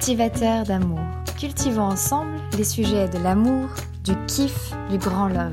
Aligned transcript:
cultivateurs 0.00 0.64
d'amour. 0.64 1.00
Cultivons 1.38 1.82
ensemble 1.82 2.32
les 2.56 2.64
sujets 2.64 3.06
de 3.06 3.18
l'amour, 3.18 3.68
du 4.02 4.12
kiff, 4.26 4.72
du 4.90 4.96
grand 4.96 5.28
love. 5.28 5.52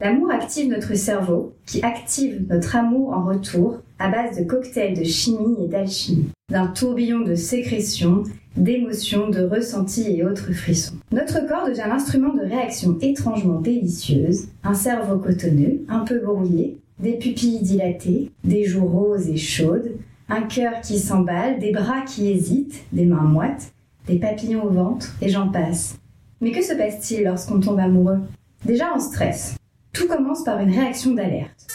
L'amour 0.00 0.30
active 0.30 0.70
notre 0.70 0.94
cerveau, 0.94 1.52
qui 1.66 1.82
active 1.82 2.46
notre 2.48 2.76
amour 2.76 3.12
en 3.12 3.26
retour 3.26 3.76
à 3.98 4.08
base 4.08 4.38
de 4.38 4.44
cocktails 4.44 4.98
de 4.98 5.04
chimie 5.04 5.56
et 5.62 5.68
d'alchimie, 5.68 6.30
d'un 6.48 6.68
tourbillon 6.68 7.20
de 7.20 7.34
sécrétions, 7.34 8.22
d'émotions, 8.58 9.30
de 9.30 9.42
ressentis 9.44 10.16
et 10.16 10.24
autres 10.24 10.52
frissons. 10.52 10.96
Notre 11.12 11.46
corps 11.46 11.66
devient 11.66 11.86
l'instrument 11.88 12.34
de 12.34 12.42
réactions 12.42 12.98
étrangement 13.00 13.60
délicieuses, 13.60 14.48
un 14.64 14.74
cerveau 14.74 15.18
cotonneux, 15.18 15.82
un 15.88 16.00
peu 16.00 16.18
brouillé, 16.18 16.78
des 16.98 17.14
pupilles 17.14 17.62
dilatées, 17.62 18.30
des 18.44 18.64
joues 18.64 18.86
roses 18.86 19.28
et 19.28 19.36
chaudes, 19.36 19.92
un 20.28 20.42
cœur 20.42 20.80
qui 20.82 20.98
s'emballe, 20.98 21.58
des 21.58 21.72
bras 21.72 22.02
qui 22.02 22.30
hésitent, 22.30 22.84
des 22.92 23.06
mains 23.06 23.22
moites, 23.22 23.72
des 24.06 24.18
papillons 24.18 24.64
au 24.64 24.70
ventre, 24.70 25.14
et 25.22 25.28
j'en 25.28 25.48
passe. 25.48 25.98
Mais 26.40 26.52
que 26.52 26.62
se 26.62 26.74
passe-t-il 26.74 27.24
lorsqu'on 27.24 27.60
tombe 27.60 27.78
amoureux? 27.78 28.20
Déjà 28.64 28.92
en 28.92 28.98
stress. 28.98 29.56
Tout 29.92 30.08
commence 30.08 30.44
par 30.44 30.60
une 30.60 30.70
réaction 30.70 31.12
d'alerte. 31.12 31.66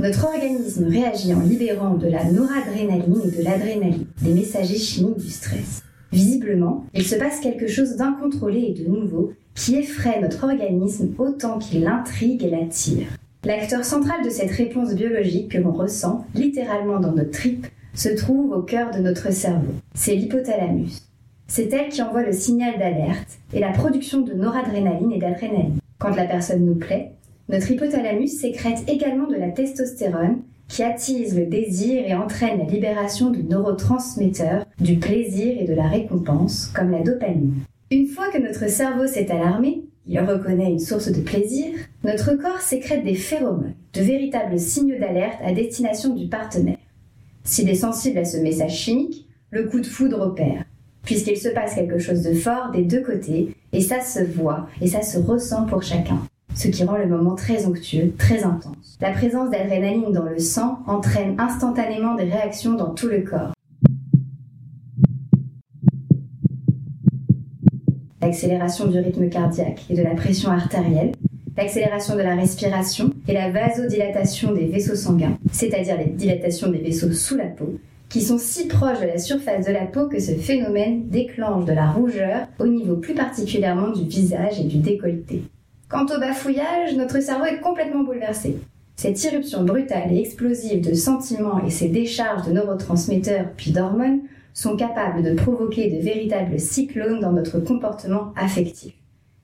Notre 0.00 0.24
organisme 0.24 0.88
réagit 0.88 1.34
en 1.34 1.40
libérant 1.40 1.94
de 1.94 2.08
la 2.08 2.24
noradrénaline 2.24 3.20
et 3.22 3.36
de 3.36 3.42
l'adrénaline, 3.42 4.06
des 4.22 4.32
messagers 4.32 4.78
chimiques 4.78 5.18
du 5.18 5.28
stress. 5.28 5.82
Visiblement, 6.10 6.86
il 6.94 7.04
se 7.04 7.16
passe 7.16 7.38
quelque 7.40 7.66
chose 7.66 7.96
d'incontrôlé 7.96 8.60
et 8.60 8.82
de 8.82 8.88
nouveau 8.88 9.34
qui 9.54 9.76
effraie 9.76 10.22
notre 10.22 10.44
organisme 10.44 11.10
autant 11.18 11.58
qu'il 11.58 11.82
l'intrigue 11.82 12.42
et 12.42 12.48
l'attire. 12.48 13.08
L'acteur 13.44 13.84
central 13.84 14.24
de 14.24 14.30
cette 14.30 14.52
réponse 14.52 14.94
biologique 14.94 15.50
que 15.50 15.58
l'on 15.58 15.72
ressent 15.72 16.24
littéralement 16.34 16.98
dans 16.98 17.12
notre 17.12 17.32
tripes 17.32 17.66
se 17.92 18.08
trouve 18.08 18.52
au 18.52 18.62
cœur 18.62 18.92
de 18.92 19.00
notre 19.00 19.30
cerveau. 19.30 19.74
C'est 19.92 20.14
l'hypothalamus. 20.14 21.02
C'est 21.46 21.70
elle 21.74 21.90
qui 21.90 22.00
envoie 22.00 22.22
le 22.22 22.32
signal 22.32 22.78
d'alerte 22.78 23.38
et 23.52 23.60
la 23.60 23.72
production 23.72 24.22
de 24.22 24.32
noradrénaline 24.32 25.12
et 25.12 25.18
d'adrénaline. 25.18 25.78
Quand 25.98 26.16
la 26.16 26.24
personne 26.24 26.64
nous 26.64 26.76
plaît, 26.76 27.12
notre 27.50 27.70
hypothalamus 27.70 28.28
sécrète 28.28 28.84
également 28.86 29.26
de 29.26 29.34
la 29.34 29.48
testostérone 29.48 30.42
qui 30.68 30.84
attise 30.84 31.36
le 31.36 31.46
désir 31.46 32.04
et 32.06 32.14
entraîne 32.14 32.58
la 32.58 32.64
libération 32.64 33.30
de 33.30 33.42
neurotransmetteurs, 33.42 34.64
du 34.78 34.98
plaisir 34.98 35.56
et 35.58 35.64
de 35.64 35.74
la 35.74 35.88
récompense, 35.88 36.66
comme 36.66 36.92
la 36.92 37.02
dopamine. 37.02 37.54
Une 37.90 38.06
fois 38.06 38.30
que 38.30 38.38
notre 38.38 38.70
cerveau 38.70 39.08
s'est 39.08 39.32
alarmé, 39.32 39.82
il 40.06 40.20
reconnaît 40.20 40.70
une 40.70 40.78
source 40.78 41.10
de 41.10 41.20
plaisir, 41.20 41.74
notre 42.04 42.34
corps 42.34 42.60
sécrète 42.60 43.02
des 43.02 43.16
phéromones, 43.16 43.74
de 43.94 44.00
véritables 44.00 44.58
signaux 44.60 45.00
d'alerte 45.00 45.40
à 45.44 45.52
destination 45.52 46.14
du 46.14 46.28
partenaire. 46.28 46.78
S'il 47.42 47.68
est 47.68 47.74
sensible 47.74 48.18
à 48.18 48.24
ce 48.24 48.36
message 48.36 48.76
chimique, 48.76 49.26
le 49.50 49.64
coup 49.64 49.80
de 49.80 49.86
foudre 49.86 50.20
opère 50.20 50.64
puisqu'il 51.02 51.36
se 51.36 51.48
passe 51.48 51.74
quelque 51.74 51.98
chose 51.98 52.22
de 52.22 52.34
fort 52.34 52.70
des 52.72 52.82
deux 52.82 53.02
côtés, 53.02 53.54
et 53.72 53.80
ça 53.80 54.00
se 54.00 54.20
voit, 54.20 54.68
et 54.80 54.86
ça 54.86 55.02
se 55.02 55.18
ressent 55.18 55.66
pour 55.66 55.82
chacun, 55.82 56.20
ce 56.54 56.68
qui 56.68 56.84
rend 56.84 56.96
le 56.96 57.06
moment 57.06 57.34
très 57.34 57.66
onctueux, 57.66 58.12
très 58.18 58.44
intense. 58.44 58.98
La 59.00 59.12
présence 59.12 59.50
d'adrénaline 59.50 60.12
dans 60.12 60.24
le 60.24 60.38
sang 60.38 60.80
entraîne 60.86 61.38
instantanément 61.38 62.14
des 62.14 62.24
réactions 62.24 62.74
dans 62.74 62.90
tout 62.90 63.08
le 63.08 63.20
corps. 63.20 63.52
L'accélération 68.20 68.86
du 68.86 68.98
rythme 68.98 69.28
cardiaque 69.28 69.86
et 69.88 69.94
de 69.94 70.02
la 70.02 70.14
pression 70.14 70.50
artérielle, 70.50 71.12
l'accélération 71.56 72.16
de 72.16 72.20
la 72.20 72.34
respiration 72.34 73.10
et 73.26 73.32
la 73.32 73.50
vasodilatation 73.50 74.52
des 74.52 74.66
vaisseaux 74.66 74.94
sanguins, 74.94 75.38
c'est-à-dire 75.52 75.96
les 75.96 76.10
dilatations 76.10 76.70
des 76.70 76.78
vaisseaux 76.78 77.12
sous 77.12 77.36
la 77.36 77.46
peau, 77.46 77.78
qui 78.10 78.20
sont 78.20 78.38
si 78.38 78.66
proches 78.66 79.00
de 79.00 79.06
la 79.06 79.18
surface 79.18 79.66
de 79.66 79.72
la 79.72 79.86
peau 79.86 80.08
que 80.08 80.18
ce 80.18 80.32
phénomène 80.32 81.08
déclenche 81.08 81.64
de 81.64 81.72
la 81.72 81.90
rougeur 81.90 82.48
au 82.58 82.66
niveau 82.66 82.96
plus 82.96 83.14
particulièrement 83.14 83.90
du 83.90 84.04
visage 84.04 84.60
et 84.60 84.64
du 84.64 84.78
décolleté. 84.78 85.42
Quant 85.90 86.06
au 86.06 86.20
bafouillage, 86.20 86.94
notre 86.94 87.20
cerveau 87.20 87.46
est 87.46 87.58
complètement 87.58 88.04
bouleversé. 88.04 88.58
Cette 88.94 89.24
irruption 89.24 89.64
brutale 89.64 90.12
et 90.12 90.20
explosive 90.20 90.88
de 90.88 90.94
sentiments 90.94 91.60
et 91.66 91.70
ces 91.70 91.88
décharges 91.88 92.46
de 92.46 92.52
neurotransmetteurs 92.52 93.46
puis 93.56 93.72
d'hormones 93.72 94.20
sont 94.54 94.76
capables 94.76 95.24
de 95.24 95.34
provoquer 95.34 95.90
de 95.90 96.00
véritables 96.00 96.60
cyclones 96.60 97.18
dans 97.18 97.32
notre 97.32 97.58
comportement 97.58 98.32
affectif. 98.36 98.92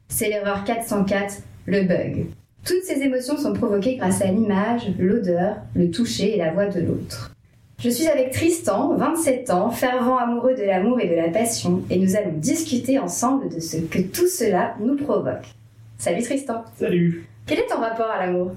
C'est 0.09 0.29
l'erreur 0.29 0.63
404, 0.63 1.39
le 1.67 1.83
bug. 1.83 2.27
Toutes 2.65 2.85
ces 2.85 3.03
émotions 3.03 3.37
sont 3.37 3.53
provoquées 3.53 3.97
grâce 3.97 4.23
à 4.23 4.27
l'image, 4.27 4.93
l'odeur, 5.01 5.57
le 5.75 5.91
toucher 5.91 6.37
et 6.37 6.39
la 6.39 6.53
voix 6.53 6.67
de 6.67 6.81
l'autre. 6.81 7.35
Je 7.81 7.91
suis 7.91 8.07
avec 8.07 8.31
Tristan, 8.31 8.97
27 8.97 9.51
ans, 9.51 9.71
fervent 9.71 10.17
amoureux 10.17 10.55
de 10.55 10.63
l'amour 10.63 11.01
et 11.01 11.09
de 11.09 11.17
la 11.17 11.29
passion, 11.29 11.83
et 11.91 11.99
nous 11.99 12.15
allons 12.15 12.35
discuter 12.37 13.01
ensemble 13.01 13.49
de 13.49 13.59
ce 13.59 13.79
que 13.79 14.01
tout 14.01 14.29
cela 14.29 14.77
nous 14.79 14.95
provoque. 14.95 15.57
Salut 15.99 16.23
Tristan. 16.23 16.63
Salut. 16.77 17.27
Quel 17.47 17.59
est 17.61 17.67
ton 17.67 17.81
rapport 17.81 18.11
à 18.11 18.25
l'amour? 18.27 18.53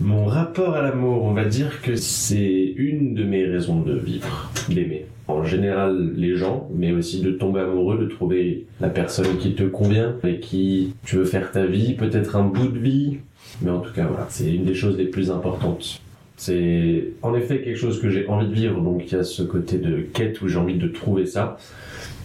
Mon 0.00 0.24
rapport 0.24 0.74
à 0.74 0.82
l'amour, 0.82 1.22
on 1.22 1.32
va 1.32 1.44
dire 1.44 1.80
que 1.82 1.94
c'est 1.94 2.74
une 2.76 3.14
de 3.14 3.22
mes 3.22 3.44
raisons 3.44 3.80
de 3.80 3.94
vivre, 3.94 4.50
d'aimer. 4.68 5.06
En 5.28 5.44
général, 5.44 6.12
les 6.16 6.36
gens, 6.36 6.68
mais 6.74 6.90
aussi 6.90 7.22
de 7.22 7.30
tomber 7.30 7.60
amoureux, 7.60 7.98
de 7.98 8.06
trouver 8.06 8.66
la 8.80 8.88
personne 8.88 9.38
qui 9.38 9.54
te 9.54 9.62
convient, 9.62 10.16
avec 10.22 10.40
qui 10.40 10.94
tu 11.04 11.16
veux 11.16 11.24
faire 11.24 11.52
ta 11.52 11.64
vie, 11.64 11.94
peut-être 11.94 12.34
un 12.34 12.44
bout 12.44 12.68
de 12.68 12.78
vie. 12.78 13.18
Mais 13.62 13.70
en 13.70 13.78
tout 13.78 13.92
cas, 13.92 14.06
voilà, 14.06 14.26
c'est 14.28 14.52
une 14.52 14.64
des 14.64 14.74
choses 14.74 14.98
les 14.98 15.06
plus 15.06 15.30
importantes. 15.30 16.00
C'est 16.36 17.04
en 17.22 17.34
effet 17.34 17.60
quelque 17.62 17.76
chose 17.76 18.00
que 18.00 18.10
j'ai 18.10 18.26
envie 18.26 18.48
de 18.48 18.54
vivre, 18.54 18.80
donc 18.80 19.04
il 19.06 19.14
y 19.14 19.18
a 19.18 19.24
ce 19.24 19.42
côté 19.42 19.78
de 19.78 20.00
quête 20.00 20.40
où 20.42 20.48
j'ai 20.48 20.58
envie 20.58 20.78
de 20.78 20.88
trouver 20.88 21.26
ça. 21.26 21.56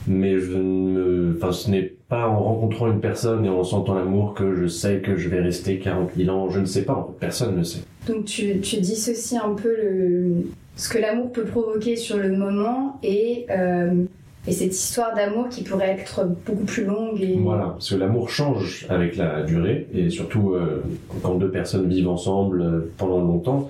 Mais 0.08 0.40
je 0.40 0.58
ne 0.58 1.36
enfin, 1.36 1.52
ce 1.52 1.70
n'est 1.70 1.94
pas 2.08 2.28
en 2.28 2.40
rencontrant 2.40 2.92
une 2.92 3.02
personne 3.02 3.46
et 3.46 3.50
en 3.50 3.64
sentant 3.64 3.94
l'amour 3.94 4.34
que 4.34 4.56
je 4.56 4.68
sais 4.68 5.00
que 5.00 5.16
je 5.16 5.30
vais 5.30 5.42
rester 5.42 5.78
40 5.78 6.12
000 6.18 6.36
ans. 6.36 6.50
Je 6.50 6.60
ne 6.60 6.66
sais 6.66 6.84
pas, 6.84 7.08
personne 7.20 7.56
ne 7.56 7.64
sait. 7.64 7.82
Donc 8.08 8.26
tu, 8.26 8.60
tu 8.62 8.78
dissocies 8.78 9.38
un 9.38 9.54
peu 9.54 9.70
le, 9.70 10.48
ce 10.76 10.90
que 10.90 10.98
l'amour 10.98 11.32
peut 11.32 11.44
provoquer 11.44 11.96
sur 11.96 12.18
le 12.18 12.36
moment 12.36 13.00
et, 13.04 13.46
euh, 13.52 14.06
et 14.48 14.52
cette 14.52 14.72
histoire 14.72 15.14
d'amour 15.14 15.50
qui 15.50 15.64
pourrait 15.64 15.90
être 15.90 16.26
beaucoup 16.46 16.64
plus 16.64 16.86
longue. 16.86 17.22
Et... 17.22 17.36
Voilà, 17.36 17.66
parce 17.66 17.90
que 17.90 17.96
l'amour 17.96 18.30
change 18.30 18.88
avec 18.90 19.18
la 19.18 19.44
durée 19.44 19.88
et 19.94 20.10
surtout 20.10 20.54
euh, 20.54 20.82
quand 21.22 21.36
deux 21.36 21.52
personnes 21.52 21.88
vivent 21.88 22.10
ensemble 22.10 22.62
euh, 22.62 22.92
pendant 22.98 23.20
longtemps 23.20 23.70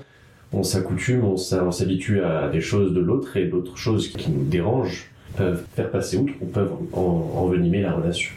on 0.53 0.63
s'accoutume, 0.63 1.23
on 1.23 1.37
s'habitue 1.37 2.21
à 2.21 2.49
des 2.49 2.61
choses 2.61 2.93
de 2.93 2.99
l'autre 2.99 3.37
et 3.37 3.45
d'autres 3.45 3.77
choses 3.77 4.07
qui 4.07 4.31
nous 4.31 4.43
dérangent 4.43 5.09
peuvent 5.37 5.63
faire 5.75 5.91
passer 5.91 6.17
outre 6.17 6.33
ou 6.41 6.45
peuvent 6.45 6.71
envenimer 6.93 7.81
la 7.81 7.93
relation. 7.93 8.31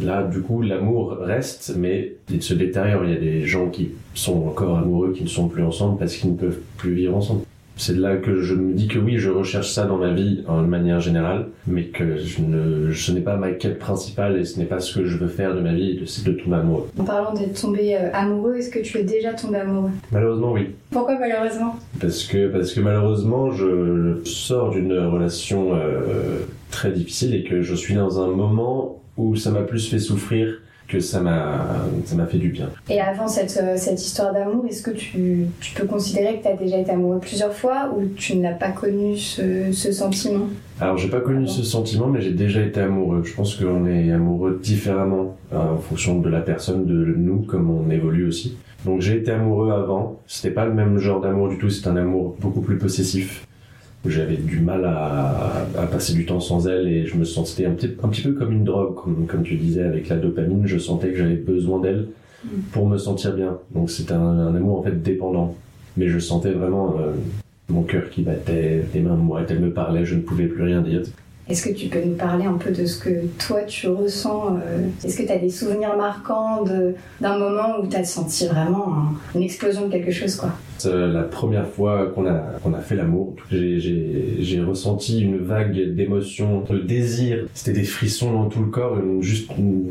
Là, 0.00 0.24
du 0.24 0.40
coup, 0.40 0.62
l'amour 0.62 1.16
reste, 1.20 1.74
mais 1.76 2.14
il 2.30 2.42
se 2.42 2.54
détériore. 2.54 3.04
Il 3.04 3.10
y 3.10 3.16
a 3.16 3.20
des 3.20 3.46
gens 3.46 3.68
qui 3.68 3.92
sont 4.14 4.46
encore 4.48 4.78
amoureux, 4.78 5.12
qui 5.12 5.22
ne 5.22 5.28
sont 5.28 5.48
plus 5.48 5.62
ensemble 5.62 5.98
parce 5.98 6.16
qu'ils 6.16 6.32
ne 6.32 6.36
peuvent 6.36 6.60
plus 6.76 6.94
vivre 6.94 7.16
ensemble 7.16 7.42
c'est 7.78 7.96
là 7.96 8.16
que 8.16 8.42
je 8.42 8.54
me 8.54 8.74
dis 8.74 8.88
que 8.88 8.98
oui, 8.98 9.18
je 9.18 9.30
recherche 9.30 9.70
ça 9.70 9.86
dans 9.86 9.96
ma 9.96 10.12
vie 10.12 10.44
en 10.46 10.62
manière 10.62 11.00
générale, 11.00 11.46
mais 11.66 11.84
que 11.84 12.18
je 12.18 12.42
ne, 12.42 12.92
ce 12.92 13.12
n'est 13.12 13.20
pas 13.20 13.36
ma 13.36 13.52
quête 13.52 13.78
principale 13.78 14.36
et 14.36 14.44
ce 14.44 14.58
n'est 14.58 14.66
pas 14.66 14.80
ce 14.80 14.98
que 14.98 15.06
je 15.06 15.16
veux 15.16 15.28
faire 15.28 15.54
de 15.54 15.60
ma 15.60 15.72
vie, 15.72 16.00
c'est 16.06 16.24
de 16.26 16.32
tomber 16.32 16.56
amoureux. 16.56 16.88
En 16.98 17.04
parlant 17.04 17.32
d'être 17.32 17.58
tombé 17.58 17.96
euh, 17.96 18.10
amoureux, 18.12 18.56
est-ce 18.56 18.70
que 18.70 18.80
tu 18.80 18.98
es 18.98 19.04
déjà 19.04 19.32
tombé 19.32 19.58
amoureux? 19.58 19.90
Malheureusement, 20.10 20.52
oui. 20.52 20.70
Pourquoi 20.90 21.18
malheureusement? 21.18 21.76
Parce 22.00 22.24
que 22.24 22.48
parce 22.48 22.72
que 22.72 22.80
malheureusement, 22.80 23.52
je 23.52 24.20
sors 24.24 24.70
d'une 24.70 24.98
relation 24.98 25.74
euh, 25.74 26.40
très 26.70 26.90
difficile 26.90 27.34
et 27.34 27.44
que 27.44 27.62
je 27.62 27.74
suis 27.74 27.94
dans 27.94 28.20
un 28.20 28.28
moment 28.28 29.00
où 29.16 29.36
ça 29.36 29.50
m'a 29.50 29.62
plus 29.62 29.88
fait 29.88 29.98
souffrir 29.98 30.60
que 30.88 31.00
ça 31.00 31.20
m'a 31.20 31.84
ça 32.04 32.16
m'a 32.16 32.26
fait 32.26 32.38
du 32.38 32.48
bien. 32.48 32.70
Et 32.88 33.00
avant 33.00 33.28
cette, 33.28 33.58
euh, 33.62 33.76
cette 33.76 34.00
histoire 34.00 34.32
d'amour, 34.32 34.64
est-ce 34.68 34.82
que 34.82 34.90
tu, 34.90 35.46
tu, 35.60 35.74
peux 35.74 35.86
considérer 35.86 36.38
que 36.38 36.42
tu 36.42 36.48
as 36.48 36.56
déjà 36.56 36.78
été 36.78 36.90
amoureux 36.90 37.18
plusieurs 37.20 37.52
fois 37.52 37.92
ou 37.96 38.06
tu 38.16 38.36
n'as 38.36 38.54
pas 38.54 38.70
connu 38.70 39.16
ce, 39.16 39.70
ce 39.72 39.92
sentiment? 39.92 40.46
Alors 40.80 40.96
j'ai 40.96 41.08
pas 41.08 41.20
connu 41.20 41.46
ce 41.46 41.62
sentiment 41.62 42.06
mais 42.06 42.20
j'ai 42.20 42.32
déjà 42.32 42.62
été 42.62 42.80
amoureux. 42.80 43.22
Je 43.24 43.34
pense 43.34 43.54
qu'on 43.54 43.86
est 43.86 44.10
amoureux 44.10 44.58
différemment 44.62 45.36
euh, 45.52 45.74
en 45.74 45.78
fonction 45.78 46.18
de 46.18 46.28
la 46.28 46.40
personne, 46.40 46.86
de 46.86 47.14
nous, 47.16 47.42
comme 47.42 47.70
on 47.70 47.90
évolue 47.90 48.26
aussi. 48.26 48.56
Donc 48.84 49.00
j'ai 49.00 49.16
été 49.16 49.32
amoureux 49.32 49.72
avant, 49.72 50.20
c'était 50.26 50.54
pas 50.54 50.64
le 50.64 50.72
même 50.72 50.98
genre 50.98 51.20
d'amour 51.20 51.48
du 51.48 51.58
tout, 51.58 51.68
c'est 51.68 51.88
un 51.88 51.96
amour 51.96 52.36
beaucoup 52.40 52.60
plus 52.60 52.78
possessif 52.78 53.47
j'avais 54.06 54.36
du 54.36 54.60
mal 54.60 54.84
à, 54.84 55.66
à, 55.76 55.86
passer 55.86 56.14
du 56.14 56.24
temps 56.24 56.40
sans 56.40 56.68
elle 56.68 56.86
et 56.86 57.06
je 57.06 57.16
me 57.16 57.24
sentais 57.24 57.66
un 57.66 57.72
petit, 57.72 57.90
un 58.02 58.08
petit 58.08 58.22
peu 58.22 58.32
comme 58.32 58.52
une 58.52 58.64
drogue, 58.64 58.94
comme, 58.94 59.26
comme 59.26 59.42
tu 59.42 59.56
disais 59.56 59.82
avec 59.82 60.08
la 60.08 60.16
dopamine, 60.16 60.66
je 60.66 60.78
sentais 60.78 61.08
que 61.10 61.16
j'avais 61.16 61.36
besoin 61.36 61.80
d'elle 61.80 62.08
pour 62.72 62.86
me 62.86 62.96
sentir 62.96 63.34
bien. 63.34 63.58
Donc 63.74 63.90
c'était 63.90 64.12
un, 64.12 64.20
un, 64.20 64.54
amour 64.54 64.78
en 64.78 64.82
fait 64.82 65.02
dépendant, 65.02 65.56
mais 65.96 66.08
je 66.08 66.18
sentais 66.18 66.52
vraiment 66.52 66.96
euh, 66.98 67.12
mon 67.68 67.82
cœur 67.82 68.08
qui 68.10 68.22
battait, 68.22 68.84
les 68.94 69.00
mains 69.00 69.16
moites, 69.16 69.50
elle 69.50 69.60
me 69.60 69.72
parlait, 69.72 70.04
je 70.04 70.14
ne 70.14 70.20
pouvais 70.20 70.46
plus 70.46 70.62
rien 70.62 70.80
dire. 70.80 71.02
Est-ce 71.48 71.66
que 71.66 71.74
tu 71.74 71.88
peux 71.88 72.00
nous 72.04 72.14
parler 72.14 72.44
un 72.44 72.54
peu 72.54 72.70
de 72.70 72.84
ce 72.84 72.98
que 72.98 73.26
toi 73.38 73.62
tu 73.62 73.88
ressens 73.88 74.56
euh, 74.56 74.86
Est-ce 75.04 75.16
que 75.16 75.22
tu 75.22 75.32
as 75.32 75.38
des 75.38 75.48
souvenirs 75.48 75.96
marquants 75.96 76.64
d'un 77.20 77.38
moment 77.38 77.80
où 77.80 77.86
tu 77.86 77.96
as 77.96 78.04
senti 78.04 78.46
vraiment 78.46 79.14
une 79.34 79.42
explosion 79.42 79.86
de 79.86 79.92
quelque 79.92 80.12
chose 80.12 80.36
quoi? 80.36 80.52
La 80.84 81.24
première 81.24 81.66
fois 81.66 82.06
qu'on 82.14 82.26
a, 82.26 82.80
fait 82.80 82.94
l'amour, 82.94 83.34
j'ai 83.50 84.60
ressenti 84.60 85.20
une 85.20 85.38
vague 85.38 85.94
d'émotions, 85.94 86.64
de 86.70 86.78
désir. 86.78 87.46
C'était 87.54 87.80
des 87.80 87.84
frissons 87.84 88.32
dans 88.32 88.48
tout 88.48 88.60
le 88.60 88.68
corps. 88.68 88.96
Juste, 89.20 89.50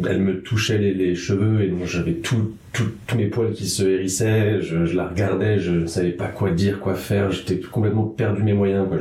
elle 0.10 0.21
me 0.21 0.42
touchait 0.42 0.77
les, 0.77 0.94
les 0.94 1.15
cheveux 1.15 1.62
et 1.62 1.74
j'avais 1.86 2.13
tout, 2.13 2.53
tous 3.06 3.18
mes 3.18 3.27
poils 3.27 3.53
qui 3.53 3.68
se 3.68 3.83
hérissaient, 3.83 4.62
je, 4.62 4.95
la 4.95 5.07
regardais, 5.07 5.59
je 5.59 5.71
ne 5.71 5.88
savais 5.88 6.12
pas 6.12 6.27
quoi 6.27 6.51
dire, 6.51 6.79
quoi 6.79 6.95
faire, 6.95 7.31
j'étais 7.31 7.59
complètement 7.59 8.03
perdu 8.03 8.44
mes 8.44 8.53
moyens. 8.53 8.88
Quoi. 8.88 8.97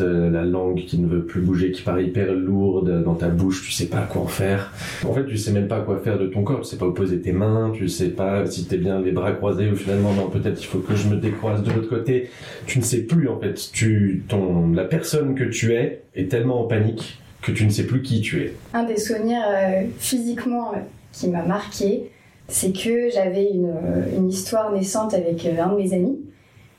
La 0.00 0.44
langue 0.44 0.84
qui 0.86 0.98
ne 0.98 1.06
veut 1.06 1.24
plus 1.24 1.40
bouger, 1.40 1.70
qui 1.70 1.82
paraît 1.82 2.04
hyper 2.04 2.32
lourde 2.32 3.02
dans 3.04 3.14
ta 3.14 3.28
bouche, 3.28 3.62
tu 3.64 3.72
sais 3.72 3.86
pas 3.86 4.02
quoi 4.02 4.22
en 4.22 4.26
faire. 4.26 4.72
En 5.04 5.12
fait, 5.12 5.26
tu 5.26 5.36
sais 5.36 5.52
même 5.52 5.68
pas 5.68 5.80
quoi 5.80 5.98
faire 5.98 6.18
de 6.18 6.26
ton 6.26 6.42
corps, 6.42 6.60
tu 6.60 6.68
sais 6.68 6.78
pas 6.78 6.86
opposer 6.86 7.20
tes 7.20 7.32
mains, 7.32 7.72
tu 7.74 7.88
sais 7.88 8.08
pas 8.08 8.46
si 8.46 8.64
t'es 8.64 8.78
bien 8.78 9.00
les 9.00 9.12
bras 9.12 9.32
croisés 9.32 9.70
ou 9.70 9.76
finalement 9.76 10.12
non, 10.14 10.28
peut-être 10.28 10.62
il 10.62 10.66
faut 10.66 10.78
que 10.78 10.96
je 10.96 11.08
me 11.08 11.16
décroise 11.16 11.62
de 11.62 11.70
l'autre 11.70 11.88
côté. 11.88 12.30
Tu 12.66 12.78
ne 12.78 12.84
sais 12.84 13.02
plus 13.02 13.28
en 13.28 13.38
fait. 13.38 13.70
Tu, 13.72 14.24
ton, 14.28 14.72
la 14.72 14.84
personne 14.84 15.34
que 15.34 15.44
tu 15.44 15.74
es 15.74 16.02
est 16.14 16.30
tellement 16.30 16.62
en 16.62 16.66
panique 16.66 17.18
que 17.42 17.52
tu 17.52 17.64
ne 17.64 17.70
sais 17.70 17.86
plus 17.86 18.02
qui 18.02 18.20
tu 18.20 18.40
es. 18.42 18.54
Un 18.72 18.84
des 18.84 18.96
souvenirs 18.96 19.42
euh, 19.48 19.82
physiquement 19.98 20.72
euh, 20.72 20.78
qui 21.12 21.28
m'a 21.28 21.42
marqué, 21.42 22.10
c'est 22.52 22.72
que 22.72 23.08
j'avais 23.08 23.50
une, 23.50 23.70
euh, 23.70 24.28
histoire 24.28 24.70
naissante 24.72 25.14
avec 25.14 25.46
euh, 25.46 25.62
un 25.62 25.68
de 25.70 25.76
mes 25.76 25.94
amis. 25.94 26.20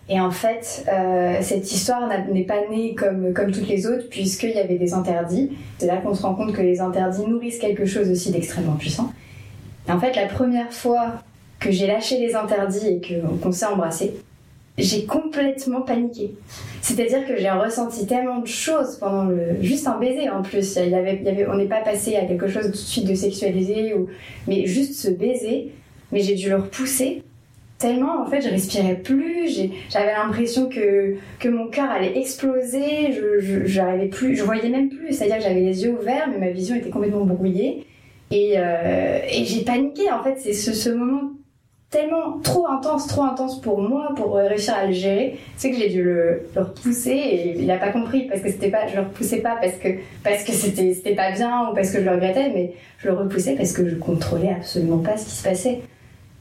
Et 0.08 0.20
en 0.20 0.30
fait, 0.30 0.86
euh, 0.88 1.38
cette 1.42 1.72
histoire 1.72 2.08
n'est 2.32 2.44
pas 2.44 2.68
née 2.70 2.94
comme, 2.94 3.34
comme 3.34 3.52
toutes 3.52 3.68
les 3.68 3.88
autres, 3.88 4.08
puisqu'il 4.10 4.52
y 4.52 4.60
avait 4.60 4.78
des 4.78 4.94
interdits. 4.94 5.58
C'est 5.80 5.88
là 5.88 5.98
qu'on 5.98 6.14
se 6.14 6.22
rend 6.22 6.36
compte 6.36 6.54
que 6.54 6.62
les 6.62 6.80
interdits 6.80 7.26
nourrissent 7.26 7.58
quelque 7.58 7.86
chose 7.86 8.12
aussi 8.12 8.30
d'extrêmement 8.30 8.76
puissant. 8.76 9.12
Et 9.88 9.92
en 9.92 10.00
fait, 10.00 10.16
la 10.16 10.28
première 10.28 10.72
fois 10.72 11.14
que 11.60 11.72
j'ai 11.72 11.88
lâché 11.88 12.20
les 12.20 12.36
interdits 12.36 12.88
et 12.88 13.02
qu'on 13.42 13.52
s'est 13.52 13.66
embrassé, 13.66 14.14
j'ai 14.78 15.06
complètement 15.06 15.82
paniqué. 15.82 16.36
C'est-à-dire 16.82 17.28
que 17.28 17.38
j'ai 17.38 17.50
ressenti 17.50 18.08
tellement 18.08 18.40
de 18.40 18.48
choses 18.48 18.98
pendant 18.98 19.26
le 19.26 19.62
juste 19.62 19.88
un 19.88 20.00
baiser 20.00 20.30
en 20.30 20.42
plus. 20.42 20.78
Il 20.78 20.90
y 20.90 20.96
avait, 20.96 21.48
on 21.48 21.56
n'est 21.56 21.68
pas 21.68 21.82
passé 21.82 22.16
à 22.16 22.26
quelque 22.26 22.48
chose 22.48 22.66
tout 22.66 22.72
de 22.72 22.76
suite 22.76 23.08
de 23.08 23.14
sexualisé 23.14 23.94
ou, 23.94 24.08
mais 24.48 24.66
juste 24.66 24.96
ce 24.96 25.10
baiser. 25.10 25.72
Mais 26.12 26.22
j'ai 26.22 26.36
dû 26.36 26.50
le 26.50 26.58
repousser 26.58 27.24
tellement 27.80 28.22
en 28.22 28.26
fait 28.26 28.42
je 28.42 28.50
respirais 28.50 28.96
plus. 28.96 29.70
J'avais 29.90 30.14
l'impression 30.14 30.70
que 30.70 31.16
que 31.40 31.50
mon 31.50 31.68
cœur 31.68 31.90
allait 31.92 32.18
exploser. 32.18 33.12
Je, 33.12 33.66
j'arrivais 33.66 34.08
plus, 34.08 34.36
je 34.36 34.44
voyais 34.44 34.70
même 34.70 34.90
plus. 34.90 35.14
C'est-à-dire 35.14 35.38
que 35.38 35.44
j'avais 35.44 35.62
les 35.62 35.84
yeux 35.84 35.92
ouverts, 35.92 36.30
mais 36.32 36.40
ma 36.40 36.52
vision 36.52 36.76
était 36.76 36.90
complètement 36.90 37.26
brouillée. 37.26 37.86
Et, 38.32 38.54
euh, 38.58 39.20
j'ai 39.30 39.64
paniqué 39.64 40.12
en 40.12 40.24
fait. 40.24 40.38
C'est 40.40 40.54
ce, 40.54 40.74
ce 40.74 40.90
moment 40.90 41.34
tellement 41.94 42.40
trop 42.40 42.68
intense, 42.68 43.08
trop 43.08 43.22
intense 43.22 43.62
pour 43.62 43.80
moi, 43.80 44.10
pour 44.16 44.36
euh, 44.36 44.48
réussir 44.48 44.74
à 44.74 44.88
le 44.88 44.94
gérer, 44.94 45.38
c'est 45.56 45.70
que 45.70 45.78
j'ai 45.78 45.90
dû 45.90 46.04
le, 46.04 46.48
repousser 46.56 47.12
et 47.12 47.62
il 47.62 47.70
a 47.70 47.78
pas 47.78 47.92
compris 47.92 48.24
parce 48.28 48.42
que 48.42 48.50
c'était 48.50 48.72
pas, 48.72 48.88
je 48.88 48.96
le 48.96 49.04
repoussais 49.04 49.38
pas 49.38 49.58
parce 49.62 49.76
que 49.76 49.90
parce 50.24 50.44
que 50.44 50.52
c'était 50.52 50.96
c'était 50.96 51.14
pas 51.14 51.32
bien 51.32 51.70
ou 51.70 51.76
parce 51.76 51.92
que 51.92 52.00
je 52.00 52.06
le 52.06 52.12
regrettais, 52.12 52.50
mais 52.50 52.74
je 52.98 53.08
le 53.10 53.14
repoussais 53.14 53.54
parce 53.56 53.72
que 53.74 53.88
je 53.88 53.96
contrôlais 53.96 54.50
absolument 54.50 54.98
pas 54.98 55.18
ce 55.18 55.26
qui 55.26 55.32
se 55.32 55.44
passait. 55.44 55.82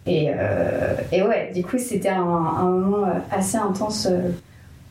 Et, 0.06 0.30
euh, 0.30 0.94
et 1.12 1.22
ouais, 1.22 1.52
du 1.54 1.62
coup 1.62 1.78
c'était 1.78 2.08
un, 2.08 2.24
moment 2.24 3.04
euh, 3.04 3.18
assez 3.30 3.58
intense 3.58 4.08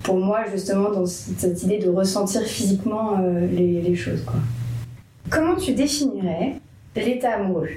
pour 0.03 0.17
moi 0.17 0.45
justement 0.51 0.91
dans 0.91 1.07
cette 1.07 1.63
idée 1.63 1.79
de 1.79 1.89
ressentir 1.89 2.43
physiquement 2.43 3.17
les, 3.51 3.81
les 3.81 3.95
choses. 3.95 4.23
Quoi. 4.23 4.39
Comment 5.31 5.55
tu 5.55 5.73
définirais 5.73 6.53
l'état 6.95 7.31
amoureux? 7.31 7.69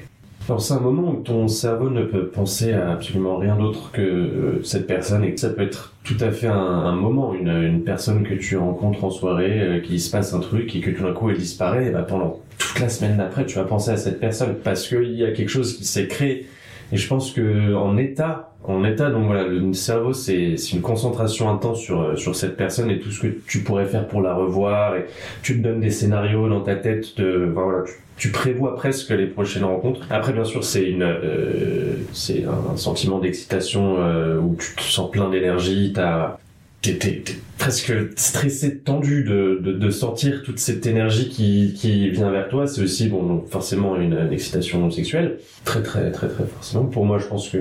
Alors 0.47 0.61
c'est 0.61 0.75
un 0.75 0.81
moment 0.81 1.11
où 1.11 1.23
ton 1.23 1.49
cerveau 1.49 1.89
ne 1.89 2.05
peut 2.05 2.27
penser 2.27 2.73
à 2.73 2.91
absolument 2.91 3.39
rien 3.39 3.57
d'autre 3.57 3.91
que 3.93 4.03
euh, 4.03 4.63
cette 4.63 4.87
personne 4.87 5.25
et 5.25 5.33
que 5.33 5.41
ça 5.41 5.49
peut 5.49 5.63
être 5.63 5.95
tout 6.05 6.17
à 6.21 6.31
fait 6.31 6.49
un, 6.49 6.93
moment, 6.93 7.33
une, 7.33 7.49
une, 7.49 7.83
personne 7.83 8.25
que 8.25 8.35
tu 8.35 8.59
rencontres 8.59 9.05
en 9.05 9.11
soirée, 9.11 9.61
euh, 9.61 9.81
qui 9.81 9.99
se 9.99 10.11
passe 10.11 10.35
un 10.35 10.41
truc 10.41 10.77
et 10.77 10.81
que 10.81 10.91
tout 10.91 11.03
d'un 11.03 11.15
coup 11.15 11.31
elle 11.31 11.39
disparaît, 11.39 11.87
et 11.87 11.91
bah 11.91 12.03
pendant 12.03 12.41
toute 12.59 12.79
la 12.79 12.91
semaine 12.91 13.17
d'après 13.17 13.47
tu 13.47 13.57
vas 13.57 13.65
penser 13.65 13.91
à 13.91 13.97
cette 13.97 14.21
personne 14.21 14.57
parce 14.63 14.87
qu'il 14.87 15.15
y 15.15 15.25
a 15.25 15.33
quelque 15.33 15.49
chose 15.49 15.77
qui 15.77 15.85
s'est 15.85 16.09
créé. 16.09 16.47
Et 16.93 16.99
je 16.99 17.09
pense 17.09 17.33
que 17.33 17.75
en 17.75 17.97
état, 17.97 18.53
en 18.65 18.85
état, 18.85 19.11
donc 19.11 19.27
voilà, 19.27 19.49
le 19.49 19.73
cerveau 19.73 20.13
c'est 20.13 20.55
une 20.73 20.83
concentration 20.83 21.51
intense 21.51 21.81
sur 21.81 22.03
euh, 22.03 22.17
sur 22.17 22.37
cette 22.37 22.59
personne 22.59 22.91
et 22.91 22.99
tout 22.99 23.11
ce 23.11 23.21
que 23.21 23.29
tu 23.47 23.61
pourrais 23.61 23.87
faire 23.87 24.07
pour 24.07 24.21
la 24.21 24.35
revoir. 24.35 24.97
Et 24.97 25.07
tu 25.43 25.57
te 25.57 25.63
donnes 25.67 25.81
des 25.81 25.91
scénarios 25.91 26.51
dans 26.51 26.61
ta 26.61 26.77
tête 26.77 27.17
de, 27.19 27.51
voilà, 27.55 27.85
tu 27.85 27.95
prévois 28.31 28.77
presque 28.77 29.11
les 29.11 29.27
prochaines 29.27 29.65
rencontres. 29.65 30.01
Après, 30.11 30.33
bien 30.33 30.45
sûr, 30.45 30.65
c'est 30.65 30.85
une, 30.85 31.03
euh, 31.03 31.95
c'est 32.13 32.45
un, 32.45 32.77
sentiment 32.77 33.19
d'excitation 33.19 33.97
euh, 33.99 34.39
où 34.39 34.57
tu 34.59 34.75
te 34.77 34.83
sens 34.83 35.11
plein 35.11 35.29
d'énergie. 35.31 35.93
T'as, 35.95 36.39
t'es, 36.81 36.95
t'es, 36.95 37.25
presque 37.59 37.93
stressé, 38.17 38.79
tendu 38.79 39.25
de, 39.25 39.61
de, 39.63 39.73
de, 39.73 39.91
sentir 39.91 40.43
toute 40.43 40.59
cette 40.59 40.87
énergie 40.87 41.29
qui, 41.29 41.75
qui 41.75 42.11
vient 42.11 42.31
vers 42.31 42.49
toi. 42.49 42.67
C'est 42.67 42.83
aussi, 42.83 43.09
bon, 43.09 43.45
forcément 43.51 43.97
une, 43.97 44.13
une, 44.13 44.33
excitation 44.33 44.91
sexuelle. 44.91 45.39
Très, 45.65 45.83
très, 45.83 46.11
très, 46.11 46.29
très 46.29 46.45
forcément. 46.47 46.85
Pour 46.85 47.07
moi, 47.07 47.19
je 47.19 47.27
pense 47.27 47.49
que 47.49 47.59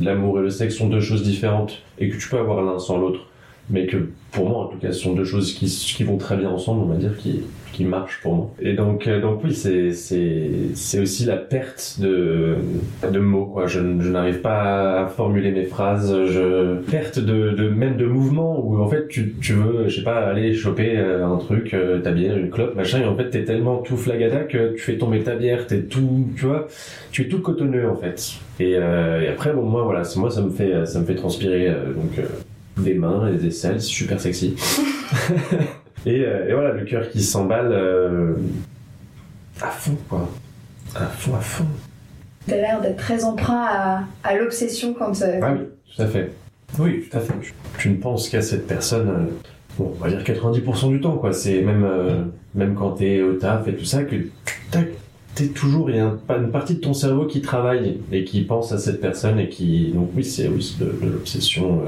l'amour 0.00 0.38
et 0.38 0.42
le 0.42 0.50
sexe 0.50 0.76
sont 0.76 0.88
deux 0.88 1.00
choses 1.00 1.22
différentes 1.22 1.82
et 1.98 2.08
que 2.10 2.16
tu 2.16 2.28
peux 2.28 2.38
avoir 2.38 2.62
l'un 2.62 2.78
sans 2.78 2.98
l'autre. 2.98 3.29
Mais 3.70 3.86
que, 3.86 4.08
pour 4.32 4.48
moi, 4.48 4.64
en 4.64 4.66
tout 4.66 4.78
cas, 4.78 4.92
ce 4.92 5.00
sont 5.00 5.14
deux 5.14 5.24
choses 5.24 5.54
qui, 5.54 5.66
qui 5.66 6.04
vont 6.04 6.16
très 6.16 6.36
bien 6.36 6.50
ensemble, 6.50 6.82
on 6.82 6.86
va 6.86 6.96
dire, 6.96 7.16
qui, 7.16 7.42
qui 7.72 7.84
marche 7.84 8.20
pour 8.20 8.34
moi. 8.34 8.50
Et 8.60 8.74
donc, 8.74 9.06
euh, 9.06 9.20
donc 9.20 9.42
oui, 9.44 9.54
c'est, 9.54 9.92
c'est, 9.92 10.50
c'est 10.74 11.00
aussi 11.00 11.24
la 11.24 11.36
perte 11.36 11.98
de, 12.00 12.56
de 13.10 13.18
mots, 13.20 13.46
quoi. 13.46 13.66
Je, 13.66 13.78
je 13.78 14.10
n'arrive 14.10 14.40
pas 14.40 15.02
à 15.02 15.06
formuler 15.06 15.52
mes 15.52 15.64
phrases, 15.64 16.12
je, 16.26 16.76
perte 16.90 17.18
de, 17.18 17.50
de, 17.50 17.68
même 17.68 17.96
de 17.96 18.06
mouvement 18.06 18.60
où 18.64 18.80
en 18.80 18.88
fait 18.88 19.08
tu, 19.08 19.34
tu 19.40 19.52
veux, 19.52 19.88
je 19.88 19.98
sais 19.98 20.04
pas, 20.04 20.18
aller 20.18 20.52
choper 20.52 20.96
euh, 20.96 21.26
un 21.26 21.36
truc, 21.36 21.72
euh, 21.72 22.00
ta 22.00 22.10
bière, 22.10 22.36
une 22.36 22.50
clope, 22.50 22.74
machin, 22.74 23.00
et 23.00 23.04
en 23.04 23.16
fait 23.16 23.30
t'es 23.30 23.44
tellement 23.44 23.78
tout 23.78 23.96
flagada 23.96 24.40
que 24.40 24.74
tu 24.74 24.80
fais 24.80 24.98
tomber 24.98 25.20
ta 25.22 25.36
bière, 25.36 25.66
t'es 25.66 25.82
tout, 25.82 26.28
tu 26.36 26.46
vois, 26.46 26.66
tu 27.12 27.22
es 27.22 27.28
tout 27.28 27.40
cotonneux 27.40 27.88
en 27.88 27.96
fait. 27.96 28.32
Et, 28.58 28.72
et 28.72 29.28
après, 29.28 29.54
bon, 29.54 29.62
moi, 29.62 29.84
voilà, 29.84 30.02
moi, 30.16 30.30
ça 30.30 30.42
me 30.42 30.50
fait, 30.50 30.84
ça 30.84 31.00
me 31.00 31.06
fait 31.06 31.14
transpirer, 31.14 31.68
donc, 31.96 32.22
des 32.80 32.94
mains 32.94 33.28
et 33.28 33.36
des 33.36 33.48
aisselles, 33.48 33.80
super 33.80 34.20
sexy. 34.20 34.54
Euh, 36.06 36.48
et, 36.48 36.52
voilà, 36.52 36.72
le 36.72 36.84
cœur 36.84 37.08
qui 37.10 37.22
s'emballe 37.22 37.72
euh, 37.72 38.34
à 39.60 39.68
fond, 39.68 39.96
quoi. 40.08 40.28
À 40.94 41.06
fond, 41.06 41.34
à 41.34 41.40
fond. 41.40 41.66
T'as 42.46 42.56
l'air 42.56 42.80
d'être 42.80 42.96
très 42.96 43.24
emprunt 43.24 43.66
à, 43.68 44.04
à 44.24 44.36
l'obsession 44.36 44.94
quand. 44.94 45.20
Euh, 45.22 45.40
ah 45.42 45.52
oui, 45.52 45.66
tout 45.94 46.02
à 46.02 46.06
fait. 46.06 46.32
Oui, 46.78 47.04
tout 47.08 47.16
à 47.16 47.20
fait. 47.20 47.34
Tu, 47.78 47.90
ne 47.90 47.96
penses 47.96 48.28
qu'à 48.28 48.42
cette 48.42 48.66
personne, 48.66 49.28
bon, 49.78 49.94
on 49.94 50.02
va 50.02 50.08
dire 50.10 50.22
90% 50.22 50.88
du 50.88 51.00
temps, 51.00 51.16
quoi. 51.16 51.32
C'est 51.32 51.60
même, 51.62 51.86
même 52.54 52.74
quand 52.74 52.92
t'es 52.92 53.20
au 53.20 53.34
taf 53.34 53.68
et 53.68 53.74
tout 53.74 53.84
ça, 53.84 54.04
que 54.04 54.16
t'es 55.34 55.48
toujours, 55.48 55.90
il 55.90 55.96
y 55.96 56.00
a 56.00 56.16
une 56.28 56.50
partie 56.50 56.74
de 56.74 56.80
ton 56.80 56.94
cerveau 56.94 57.26
qui 57.26 57.40
travaille 57.40 58.00
et 58.10 58.24
qui 58.24 58.42
pense 58.42 58.72
à 58.72 58.78
cette 58.78 59.00
personne 59.00 59.38
et 59.38 59.48
qui. 59.48 59.92
Donc 59.92 60.10
oui, 60.16 60.24
c'est 60.24 60.48
oui, 60.48 60.76
de, 60.80 60.86
de 60.86 61.12
l'obsession 61.12 61.82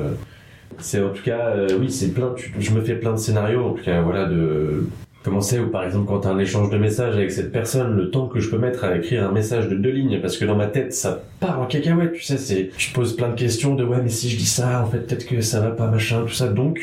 c'est 0.79 1.03
en 1.03 1.11
tout 1.11 1.23
cas, 1.23 1.49
euh, 1.49 1.69
oui, 1.79 1.91
c'est 1.91 2.13
plein. 2.13 2.35
je 2.59 2.71
me 2.71 2.81
fais 2.81 2.95
plein 2.95 3.13
de 3.13 3.19
scénarios, 3.19 3.65
en 3.65 3.73
tout 3.73 3.83
cas, 3.83 4.01
voilà, 4.03 4.27
de 4.27 4.87
commencer 5.23 5.61
ou 5.61 5.69
par 5.69 5.85
exemple 5.85 6.07
quand 6.09 6.21
tu 6.21 6.27
as 6.27 6.31
un 6.33 6.39
échange 6.39 6.71
de 6.71 6.79
messages 6.79 7.15
avec 7.15 7.31
cette 7.31 7.53
personne, 7.53 7.97
le 7.97 8.11
temps 8.11 8.27
que 8.27 8.41
je 8.41 8.51
peux 8.51 8.59
mettre 8.59 8.85
à 8.85 8.97
écrire 8.97 9.25
un 9.29 9.31
message 9.31 9.69
de 9.69 9.77
deux 9.77 9.91
lignes, 9.91 10.21
parce 10.21 10.37
que 10.37 10.45
dans 10.45 10.57
ma 10.57 10.67
tête 10.67 10.93
ça 10.93 11.23
part 11.39 11.61
en 11.61 11.67
cacahuète, 11.67 12.13
tu 12.15 12.23
sais, 12.23 12.39
c'est, 12.39 12.71
je 12.77 12.93
pose 12.93 13.15
plein 13.15 13.29
de 13.29 13.37
questions 13.37 13.75
de 13.75 13.85
ouais 13.85 13.99
mais 14.03 14.09
si 14.09 14.29
je 14.29 14.37
dis 14.37 14.47
ça, 14.47 14.83
en 14.83 14.87
fait 14.87 14.99
peut-être 14.99 15.27
que 15.27 15.41
ça 15.41 15.61
va 15.61 15.71
pas 15.71 15.87
machin, 15.87 16.23
tout 16.23 16.33
ça, 16.33 16.49
donc 16.49 16.81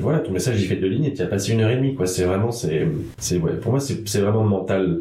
voilà, 0.00 0.20
ton 0.20 0.30
message 0.30 0.62
il 0.62 0.68
fait 0.68 0.76
deux 0.76 0.86
lignes 0.88 1.06
et 1.06 1.14
tu 1.14 1.22
as 1.22 1.26
passé 1.26 1.52
une 1.52 1.62
heure 1.62 1.70
et 1.70 1.76
demie, 1.76 1.94
quoi. 1.94 2.06
C'est 2.06 2.24
vraiment, 2.24 2.52
c'est, 2.52 2.86
c'est 3.18 3.38
ouais, 3.38 3.54
pour 3.54 3.72
moi 3.72 3.80
c'est, 3.80 4.08
c'est 4.08 4.20
vraiment 4.20 4.44
mental 4.44 5.00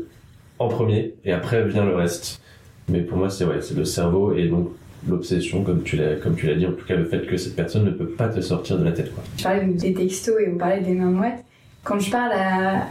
en 0.60 0.68
premier 0.68 1.13
et 1.25 1.32
après 1.32 1.63
vient 1.65 1.86
le 1.86 1.96
reste. 1.96 2.42
Mais 2.89 3.01
pour 3.01 3.18
moi 3.18 3.30
c'est 3.30 3.46
ouais, 3.46 3.62
c'est 3.62 3.77
le 3.77 3.86
cerveau 3.86 4.34
et 4.34 4.48
donc 4.48 4.70
l'obsession, 5.07 5.63
comme 5.63 5.83
tu 5.83 5.98
l'as 5.98 6.15
comme 6.15 6.36
tu 6.36 6.48
l'as 6.48 6.55
dit, 6.55 6.65
en 6.65 6.72
tout 6.72 6.86
cas 6.86 6.95
le 6.95 7.05
fait 7.05 7.25
que 7.25 7.38
cette 7.38 7.55
personne 7.55 7.86
ne 7.86 7.91
peut 7.91 8.07
pas 8.07 8.29
te 8.29 8.41
sortir 8.41 8.77
de 8.77 8.86
la 8.86 8.91
tête. 8.91 9.13
Quoi. 9.13 9.24
Je 9.38 9.43
parlais 9.43 9.65
des 9.65 9.93
textos 9.93 10.36
et 10.39 10.50
on 10.50 10.57
parlait 10.57 10.81
des 10.81 10.93
mains 10.93 11.12
moites. 11.12 11.43
Quand 11.83 12.00
je 12.00 12.10
parle 12.10 12.31
à, 12.31 12.88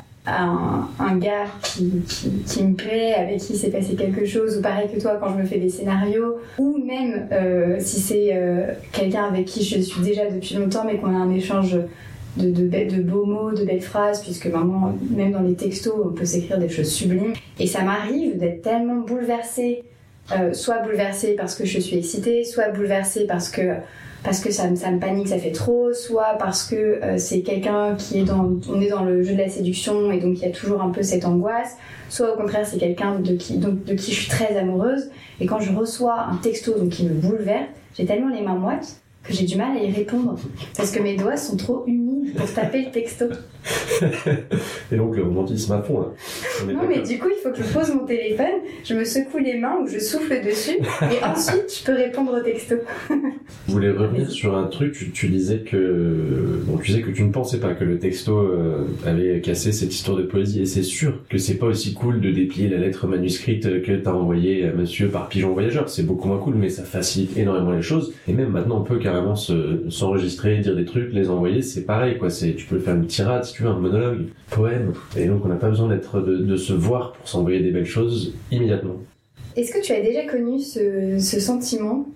un, 1.00 1.16
gars 1.16 1.46
qui, 1.62 1.90
qui, 2.46 2.62
me 2.62 2.74
plaît, 2.74 3.14
avec 3.14 3.38
qui 3.38 3.56
s'est 3.56 3.70
passé 3.70 3.96
quelque 3.96 4.24
chose, 4.24 4.58
ou 4.58 4.62
pareil 4.62 4.88
que 4.94 5.00
toi 5.00 5.18
quand 5.20 5.32
je 5.32 5.42
me 5.42 5.46
fais 5.46 5.58
des 5.58 5.70
scénarios, 5.70 6.36
ou 6.58 6.78
même 6.78 7.26
euh, 7.32 7.76
si 7.80 7.98
c'est 7.98 8.30
euh, 8.32 8.72
quelqu'un 8.92 9.24
avec 9.24 9.46
qui 9.46 9.64
je 9.64 9.80
suis 9.80 10.02
déjà 10.02 10.30
depuis 10.30 10.54
longtemps 10.54 10.84
mais 10.84 10.98
qu'on 10.98 11.14
a 11.14 11.18
un 11.18 11.32
échange 11.32 11.76
de, 12.36 12.50
de, 12.50 12.68
de, 12.68 13.02
beaux 13.02 13.26
mots, 13.26 13.52
de 13.52 13.64
belles 13.64 13.82
phrases, 13.82 14.22
puisque 14.22 14.46
maintenant, 14.46 14.96
même 15.10 15.32
dans 15.32 15.42
les 15.42 15.54
textos, 15.54 15.94
on 16.04 16.12
peut 16.12 16.24
s'écrire 16.24 16.58
des 16.58 16.68
choses 16.68 16.90
sublimes. 16.90 17.34
Et 17.58 17.66
ça 17.66 17.82
m'arrive 17.82 18.38
d'être 18.38 18.62
tellement 18.62 19.00
bouleversée 19.00 19.82
euh, 20.30 20.52
soit 20.52 20.78
bouleversée 20.82 21.34
parce 21.36 21.54
que 21.54 21.64
je 21.64 21.78
suis 21.80 21.98
excitée, 21.98 22.44
soit 22.44 22.68
bouleversée 22.70 23.26
parce 23.26 23.48
que 23.48 23.62
parce 24.24 24.38
que 24.38 24.52
ça, 24.52 24.70
me- 24.70 24.76
ça 24.76 24.92
me 24.92 25.00
panique, 25.00 25.26
ça 25.26 25.36
fait 25.38 25.50
trop, 25.50 25.92
soit 25.92 26.36
parce 26.38 26.62
que 26.62 26.76
euh, 26.76 27.18
c'est 27.18 27.40
quelqu'un 27.40 27.96
qui 27.96 28.20
est 28.20 28.24
dans, 28.24 28.52
on 28.72 28.80
est 28.80 28.88
dans 28.88 29.02
le 29.04 29.20
jeu 29.24 29.32
de 29.34 29.38
la 29.38 29.48
séduction 29.48 30.12
et 30.12 30.20
donc 30.20 30.34
il 30.38 30.42
y 30.42 30.44
a 30.44 30.52
toujours 30.52 30.80
un 30.80 30.90
peu 30.90 31.02
cette 31.02 31.24
angoisse, 31.24 31.76
soit 32.08 32.32
au 32.32 32.36
contraire 32.36 32.64
c'est 32.64 32.78
quelqu'un 32.78 33.18
de 33.18 33.34
qui, 33.34 33.58
donc, 33.58 33.82
de 33.84 33.94
qui 33.94 34.12
je 34.12 34.20
suis 34.20 34.28
très 34.30 34.56
amoureuse 34.56 35.10
et 35.40 35.46
quand 35.46 35.58
je 35.58 35.72
reçois 35.72 36.20
un 36.30 36.36
texto 36.36 36.78
donc 36.78 36.90
qui 36.90 37.04
me 37.04 37.14
bouleverse, 37.14 37.66
j'ai 37.98 38.04
tellement 38.06 38.28
les 38.32 38.42
mains 38.42 38.54
moites 38.54 38.94
que 39.24 39.32
j'ai 39.32 39.44
du 39.44 39.56
mal 39.56 39.76
à 39.76 39.80
y 39.82 39.90
répondre 39.90 40.36
parce 40.76 40.92
que 40.92 41.02
mes 41.02 41.16
doigts 41.16 41.36
sont 41.36 41.56
trop 41.56 41.82
humides 41.88 42.34
pour 42.36 42.52
taper 42.52 42.84
le 42.84 42.90
texto. 42.92 43.24
Et 44.92 44.96
donc 44.96 45.16
le 45.16 45.22
romantisme 45.22 45.72
à 45.72 45.82
fond 45.82 46.00
là. 46.00 46.06
Non 46.72 46.80
mais 46.88 47.00
du 47.02 47.18
coup 47.18 47.28
il 47.30 47.40
faut 47.42 47.50
que 47.50 47.62
je 47.62 47.72
pose 47.72 47.94
mon 47.94 48.04
téléphone, 48.04 48.60
je 48.84 48.94
me 48.94 49.04
secoue 49.04 49.38
les 49.38 49.58
mains 49.58 49.76
ou 49.82 49.86
je 49.86 49.98
souffle 49.98 50.40
dessus 50.44 50.78
et 50.78 51.24
ensuite 51.24 51.72
je 51.80 51.84
peux 51.84 51.94
répondre 51.94 52.36
au 52.38 52.40
texto. 52.42 52.76
Je 53.68 53.72
voulais 53.72 53.90
revenir 53.90 54.30
sur 54.30 54.56
un 54.56 54.64
truc, 54.66 54.92
tu, 54.92 55.10
tu 55.10 55.28
disais 55.28 55.58
que 55.58 56.60
bon, 56.64 56.76
tu 56.78 56.90
disais 56.92 57.02
que 57.02 57.10
tu 57.10 57.22
ne 57.22 57.30
pensais 57.32 57.58
pas 57.60 57.74
que 57.74 57.84
le 57.84 57.98
texto 57.98 58.36
euh, 58.38 58.84
avait 59.06 59.40
cassé 59.40 59.72
cette 59.72 59.92
histoire 59.94 60.16
de 60.18 60.24
poésie 60.24 60.62
et 60.62 60.66
c'est 60.66 60.82
sûr 60.82 61.20
que 61.28 61.38
c'est 61.38 61.54
pas 61.56 61.66
aussi 61.66 61.94
cool 61.94 62.20
de 62.20 62.30
déplier 62.30 62.68
la 62.68 62.78
lettre 62.78 63.06
manuscrite 63.06 63.82
que 63.82 63.92
t'as 63.96 64.12
envoyée 64.12 64.66
à 64.66 64.72
monsieur 64.72 65.08
par 65.08 65.28
pigeon 65.28 65.52
voyageur, 65.52 65.88
c'est 65.88 66.02
beaucoup 66.04 66.28
moins 66.28 66.38
cool 66.38 66.54
mais 66.56 66.68
ça 66.68 66.82
facilite 66.82 67.36
énormément 67.36 67.72
les 67.72 67.82
choses. 67.82 68.12
Et 68.28 68.32
même 68.32 68.50
maintenant 68.50 68.80
on 68.80 68.84
peut 68.84 68.98
carrément 68.98 69.36
se- 69.36 69.88
s'enregistrer, 69.88 70.58
dire 70.58 70.74
des 70.76 70.84
trucs, 70.84 71.12
les 71.12 71.30
envoyer, 71.30 71.62
c'est 71.62 71.82
pareil 71.82 72.18
quoi, 72.18 72.30
c'est 72.30 72.54
tu 72.54 72.66
peux 72.66 72.78
faire 72.78 72.94
une 72.96 73.06
tirade 73.06 73.44
si 73.52 73.58
tu 73.58 73.62
veux, 73.64 73.68
un 73.68 73.78
monologue, 73.78 74.28
poème 74.50 74.92
et 75.16 75.26
donc 75.26 75.44
on 75.44 75.48
n'a 75.48 75.56
pas 75.56 75.68
besoin 75.68 75.88
d'être 75.88 76.20
de, 76.20 76.38
de 76.38 76.56
se 76.56 76.72
voir 76.72 77.12
pour 77.12 77.28
s'envoyer 77.28 77.60
des 77.60 77.70
belles 77.70 77.84
choses 77.84 78.34
immédiatement. 78.50 78.94
Est-ce 79.56 79.72
que 79.72 79.82
tu 79.84 79.92
as 79.92 80.00
déjà 80.00 80.24
connu 80.24 80.58
ce, 80.60 81.18
ce 81.18 81.38
sentiment, 81.38 82.06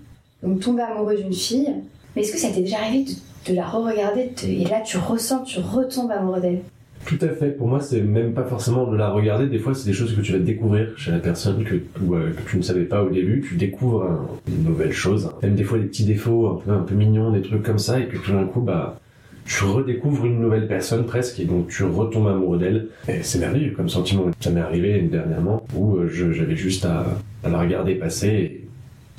donc 0.43 0.61
tomber 0.61 0.83
amoureux 0.83 1.17
d'une 1.17 1.33
fille, 1.35 1.69
mais 2.15 2.23
est-ce 2.23 2.33
que 2.33 2.39
ça 2.39 2.49
t'est 2.49 2.63
déjà 2.63 2.79
arrivé 2.79 3.05
de, 3.05 3.51
de 3.53 3.57
la 3.57 3.67
re-regarder 3.67 4.31
de- 4.43 4.49
et 4.49 4.65
là 4.65 4.81
tu 4.81 4.97
ressens, 4.97 5.43
tu 5.43 5.61
retombes 5.61 6.11
amoureux 6.11 6.41
d'elle? 6.41 6.61
Tout 7.05 7.19
à 7.21 7.29
fait. 7.29 7.51
Pour 7.51 7.69
moi, 7.69 7.79
c'est 7.79 8.01
même 8.01 8.33
pas 8.33 8.43
forcément 8.43 8.91
de 8.91 8.97
la 8.97 9.11
regarder. 9.11 9.47
Des 9.47 9.61
fois, 9.61 9.75
c'est 9.75 9.87
des 9.89 9.93
choses 9.93 10.13
que 10.17 10.21
tu 10.23 10.33
vas 10.33 10.41
découvrir 10.41 10.89
chez 10.97 11.13
la 11.13 11.21
personne 11.21 11.63
que, 11.63 11.77
ou, 12.03 12.17
euh, 12.17 12.33
que 12.33 12.51
tu 12.51 12.57
ne 12.57 12.63
savais 12.63 12.83
pas 12.85 13.05
au 13.05 13.11
début. 13.11 13.45
Tu 13.49 13.55
découvres 13.55 14.03
un- 14.05 14.27
une 14.49 14.65
nouvelle 14.65 14.91
chose. 14.93 15.31
Même 15.41 15.55
des 15.55 15.63
fois, 15.63 15.79
des 15.79 15.85
petits 15.85 16.05
défauts 16.05 16.49
un 16.49 16.55
peu, 16.57 16.71
un 16.73 16.83
peu 16.83 16.97
mignons, 16.97 17.31
des 17.31 17.43
trucs 17.43 17.63
comme 17.63 17.79
ça, 17.79 18.01
et 18.01 18.07
que 18.09 18.17
tout 18.17 18.33
d'un 18.33 18.45
coup, 18.47 18.61
bah, 18.61 18.99
tu 19.47 19.65
redécouvres 19.65 20.27
une 20.27 20.41
nouvelle 20.41 20.67
personne 20.67 21.07
presque, 21.07 21.41
et 21.41 21.45
donc 21.45 21.69
tu 21.69 21.85
retombes 21.85 22.29
amoureux 22.29 22.59
d'elle. 22.59 22.89
Et 23.09 23.23
c'est 23.23 23.39
merveilleux 23.39 23.73
comme 23.73 23.89
sentiment. 23.89 24.31
Ça 24.41 24.51
m'est 24.51 24.61
arrivé 24.61 25.01
dernièrement 25.03 25.65
où 25.75 25.97
euh, 25.97 26.09
j'avais 26.09 26.57
juste 26.57 26.85
à, 26.85 27.07
la 27.45 27.59
regarder 27.61 27.95
passer 27.95 28.63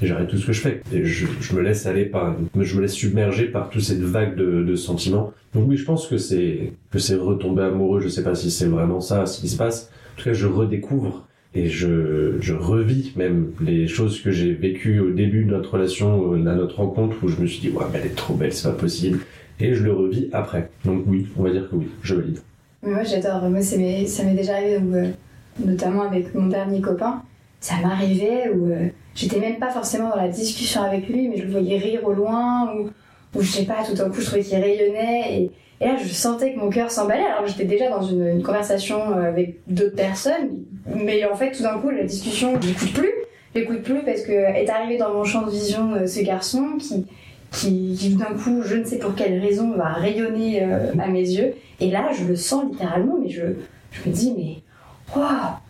et 0.02 0.06
j'arrête 0.06 0.28
tout 0.28 0.38
ce 0.38 0.46
que 0.46 0.54
je 0.54 0.62
fais. 0.62 0.82
Et 0.94 1.06
je, 1.06 1.56
me 1.56 1.62
laisse 1.62 1.86
aller 1.86 2.06
par, 2.06 2.36
je 2.60 2.76
me 2.76 2.82
laisse 2.82 2.94
submerger 2.94 3.46
par 3.46 3.70
toute 3.70 3.82
cette 3.82 4.02
vague 4.02 4.36
de, 4.36 4.64
de 4.64 4.76
sentiments. 4.76 5.34
Donc 5.54 5.70
oui, 5.70 5.78
je 5.78 5.86
pense 5.86 6.08
que 6.08 6.18
c'est, 6.18 6.74
que 6.92 7.00
c'est 7.00 7.16
retomber 7.16 7.64
amoureux. 7.64 8.02
Je 8.02 8.10
sais 8.10 8.24
pas 8.24 8.36
si 8.36 8.52
c'est 8.52 8.68
vraiment 8.68 9.00
ça, 9.00 9.26
ce 9.26 9.40
qui 9.40 9.48
se 9.48 9.58
passe. 9.58 9.92
En 10.14 10.18
tout 10.18 10.26
cas, 10.26 10.34
je 10.34 10.46
redécouvre 10.46 11.26
et 11.56 11.68
je, 11.68 12.36
je 12.42 12.54
revis 12.54 13.14
même 13.16 13.52
les 13.62 13.88
choses 13.88 14.22
que 14.22 14.32
j'ai 14.32 14.54
vécues 14.54 15.00
au 15.00 15.12
début 15.12 15.46
de 15.46 15.52
notre 15.52 15.74
relation, 15.74 16.34
euh, 16.34 16.46
à 16.46 16.54
notre 16.54 16.76
rencontre, 16.78 17.16
où 17.24 17.30
je 17.30 17.42
me 17.42 17.48
suis 17.48 17.62
dit, 17.62 17.70
ouais, 17.70 17.86
mais 17.92 18.00
elle 18.00 18.08
est 18.08 18.16
trop 18.16 18.36
belle, 18.36 18.54
c'est 18.54 18.68
pas 18.68 18.76
possible. 18.76 19.20
Et 19.60 19.74
je 19.74 19.84
le 19.84 19.94
revis 19.94 20.30
après. 20.34 20.70
Donc 20.86 21.04
oui, 21.08 21.28
on 21.38 21.44
va 21.44 21.50
dire 21.50 21.70
que 21.70 21.76
oui, 21.76 21.88
je 22.04 22.16
valide. 22.16 22.40
Mais 22.84 22.92
moi 22.92 23.04
j'adore, 23.04 23.50
moi 23.50 23.62
ça 23.62 23.78
m'est 23.78 24.36
déjà 24.36 24.54
arrivé, 24.54 24.80
euh, 24.94 25.08
notamment 25.66 26.04
avec 26.04 26.34
mon 26.36 26.48
dernier 26.48 26.80
copain, 26.80 27.24
ça 27.60 27.76
m'arrivait 27.82 28.52
où 28.54 28.72
euh, 28.72 28.88
j'étais 29.16 29.40
même 29.40 29.58
pas 29.58 29.72
forcément 29.72 30.10
dans 30.10 30.16
la 30.16 30.28
discussion 30.28 30.84
avec 30.84 31.08
lui, 31.10 31.28
mais 31.28 31.38
je 31.38 31.46
le 31.46 31.52
voyais 31.52 31.78
rire 31.78 32.02
au 32.06 32.14
loin, 32.14 32.72
ou, 32.76 32.90
ou 33.36 33.42
je 33.42 33.52
sais 33.52 33.66
pas, 33.66 33.84
tout 33.84 33.96
d'un 33.96 34.10
coup 34.10 34.22
je 34.22 34.28
trouvais 34.28 34.44
qu'il 34.44 34.60
rayonnait, 34.60 35.42
et, 35.42 35.52
là 35.82 35.96
je 36.02 36.08
sentais 36.08 36.54
que 36.54 36.60
mon 36.60 36.70
cœur 36.70 36.92
s'emballait, 36.92 37.26
alors 37.26 37.48
j'étais 37.48 37.66
déjà 37.66 37.90
dans 37.90 38.04
une, 38.04 38.44
conversation 38.44 39.00
euh, 39.12 39.28
avec 39.28 39.58
d'autres 39.68 39.96
personnes, 39.96 40.50
mais 40.86 41.26
en 41.26 41.36
fait 41.36 41.52
tout 41.52 41.64
d'un 41.64 41.80
coup 41.80 41.90
la 41.90 42.04
discussion, 42.04 42.62
je 42.62 42.68
l'écoute 42.68 42.94
plus, 42.94 43.12
je 43.56 43.60
l'écoute 43.60 43.82
plus 43.82 44.04
parce 44.06 44.22
que 44.22 44.32
est 44.32 44.70
arrivé 44.70 44.98
dans 44.98 45.14
mon 45.16 45.24
champ 45.24 45.48
de 45.48 45.50
vision 45.50 46.06
ce 46.06 46.22
garçon 46.22 46.78
qui, 46.80 47.08
qui, 47.52 48.16
d'un 48.18 48.36
coup, 48.36 48.62
je 48.64 48.76
ne 48.76 48.84
sais 48.84 48.98
pour 48.98 49.16
quelle 49.16 49.40
raison, 49.40 49.76
va 49.76 49.94
rayonner 49.94 50.64
euh, 50.64 50.92
à 51.00 51.08
mes 51.08 51.22
yeux. 51.22 51.54
Et 51.80 51.90
là, 51.90 52.10
je 52.18 52.26
le 52.26 52.36
sens 52.36 52.66
littéralement, 52.72 53.18
mais 53.22 53.30
je, 53.30 53.44
je 53.92 54.10
me 54.10 54.14
dis, 54.14 54.34
mais 54.36 54.58
waouh 55.16 55.28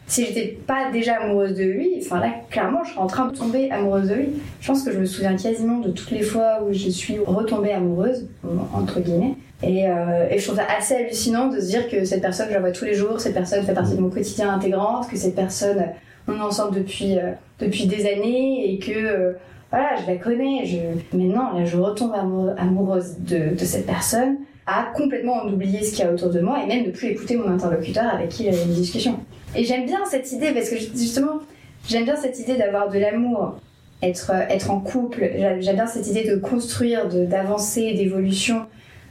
Si 0.08 0.26
j'étais 0.26 0.58
pas 0.66 0.92
déjà 0.92 1.22
amoureuse 1.22 1.54
de 1.54 1.64
lui, 1.64 1.90
enfin 2.00 2.20
là, 2.20 2.32
clairement, 2.50 2.84
je 2.84 2.92
serais 2.92 3.02
en 3.02 3.08
train 3.08 3.28
de 3.28 3.38
tomber 3.38 3.70
amoureuse 3.72 4.10
de 4.10 4.16
lui. 4.16 4.30
Je 4.60 4.68
pense 4.68 4.84
que 4.84 4.92
je 4.92 5.00
me 5.00 5.06
souviens 5.06 5.36
quasiment 5.36 5.80
de 5.80 5.92
toutes 5.92 6.12
les 6.12 6.24
fois 6.24 6.64
où 6.64 6.74
je 6.74 6.90
suis 6.90 7.20
retombée 7.20 7.72
amoureuse, 7.72 8.28
entre 8.74 9.00
guillemets. 9.00 9.36
Et, 9.64 9.88
euh, 9.88 10.38
je 10.38 10.44
trouve 10.44 10.58
ça 10.58 10.68
assez 10.78 10.96
hallucinant 10.96 11.48
de 11.48 11.60
se 11.60 11.66
dire 11.68 11.90
que 11.90 12.06
cette 12.06 12.22
personne, 12.22 12.48
je 12.50 12.54
la 12.54 12.60
vois 12.60 12.72
tous 12.72 12.86
les 12.86 12.94
jours, 12.94 13.20
cette 13.20 13.34
personne 13.34 13.64
fait 13.64 13.74
partie 13.74 13.96
de 13.96 14.02
mon 14.02 14.10
quotidien 14.10 14.54
intégrante, 14.54 15.10
que 15.10 15.18
cette 15.18 15.36
personne, 15.36 15.84
on 16.28 16.36
est 16.36 16.42
ensemble 16.42 16.76
depuis, 16.76 17.18
euh, 17.18 17.32
depuis 17.60 17.88
des 17.88 18.06
années 18.06 18.72
et 18.72 18.80
que 18.80 19.36
voilà, 19.72 19.90
je 20.02 20.08
la 20.12 20.18
connais. 20.18 20.66
Je... 20.66 20.78
Maintenant, 21.18 21.54
là, 21.58 21.66
je 21.66 21.78
retombe 21.78 22.14
amoureuse 22.58 23.16
de, 23.20 23.56
de 23.56 23.66
cette 23.66 23.86
personne, 23.86 24.38
à 24.66 24.88
complètement 24.96 25.34
en 25.44 25.48
oublier 25.52 25.84
ce 25.84 25.92
qu'il 25.96 26.06
y 26.06 26.08
a 26.08 26.12
autour 26.12 26.30
de 26.30 26.40
moi 26.40 26.64
et 26.64 26.68
même 26.68 26.86
ne 26.86 26.92
plus 26.92 27.08
écouter 27.08 27.36
mon 27.38 27.48
interlocuteur 27.50 28.14
avec 28.14 28.30
qui 28.30 28.46
j'avais 28.46 28.64
une 28.64 28.74
discussion. 28.74 29.20
Et 29.56 29.64
j'aime 29.64 29.86
bien 29.86 30.00
cette 30.10 30.32
idée 30.32 30.52
parce 30.52 30.70
que 30.70 30.76
justement, 30.78 31.40
j'aime 31.88 32.04
bien 32.04 32.16
cette 32.16 32.38
idée 32.40 32.56
d'avoir 32.58 32.90
de 32.90 33.00
l'amour, 33.00 33.56
être, 34.02 34.32
être 34.50 34.70
en 34.72 34.80
couple. 34.80 35.30
J'aime 35.60 35.76
bien 35.76 35.88
cette 35.88 36.08
idée 36.08 36.24
de 36.30 36.36
construire, 36.36 37.08
de- 37.08 37.26
d'avancer, 37.26 37.94
d'évolution, 37.94 38.66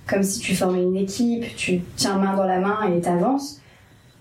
comme 0.06 0.22
si 0.22 0.40
tu 0.40 0.54
formais 0.54 0.82
une 0.82 0.96
équipe, 0.96 1.44
tu 1.56 1.80
tiens 1.96 2.18
main 2.18 2.36
dans 2.36 2.44
la 2.46 2.60
main 2.60 2.92
et 2.94 3.00
t'avances. 3.00 3.60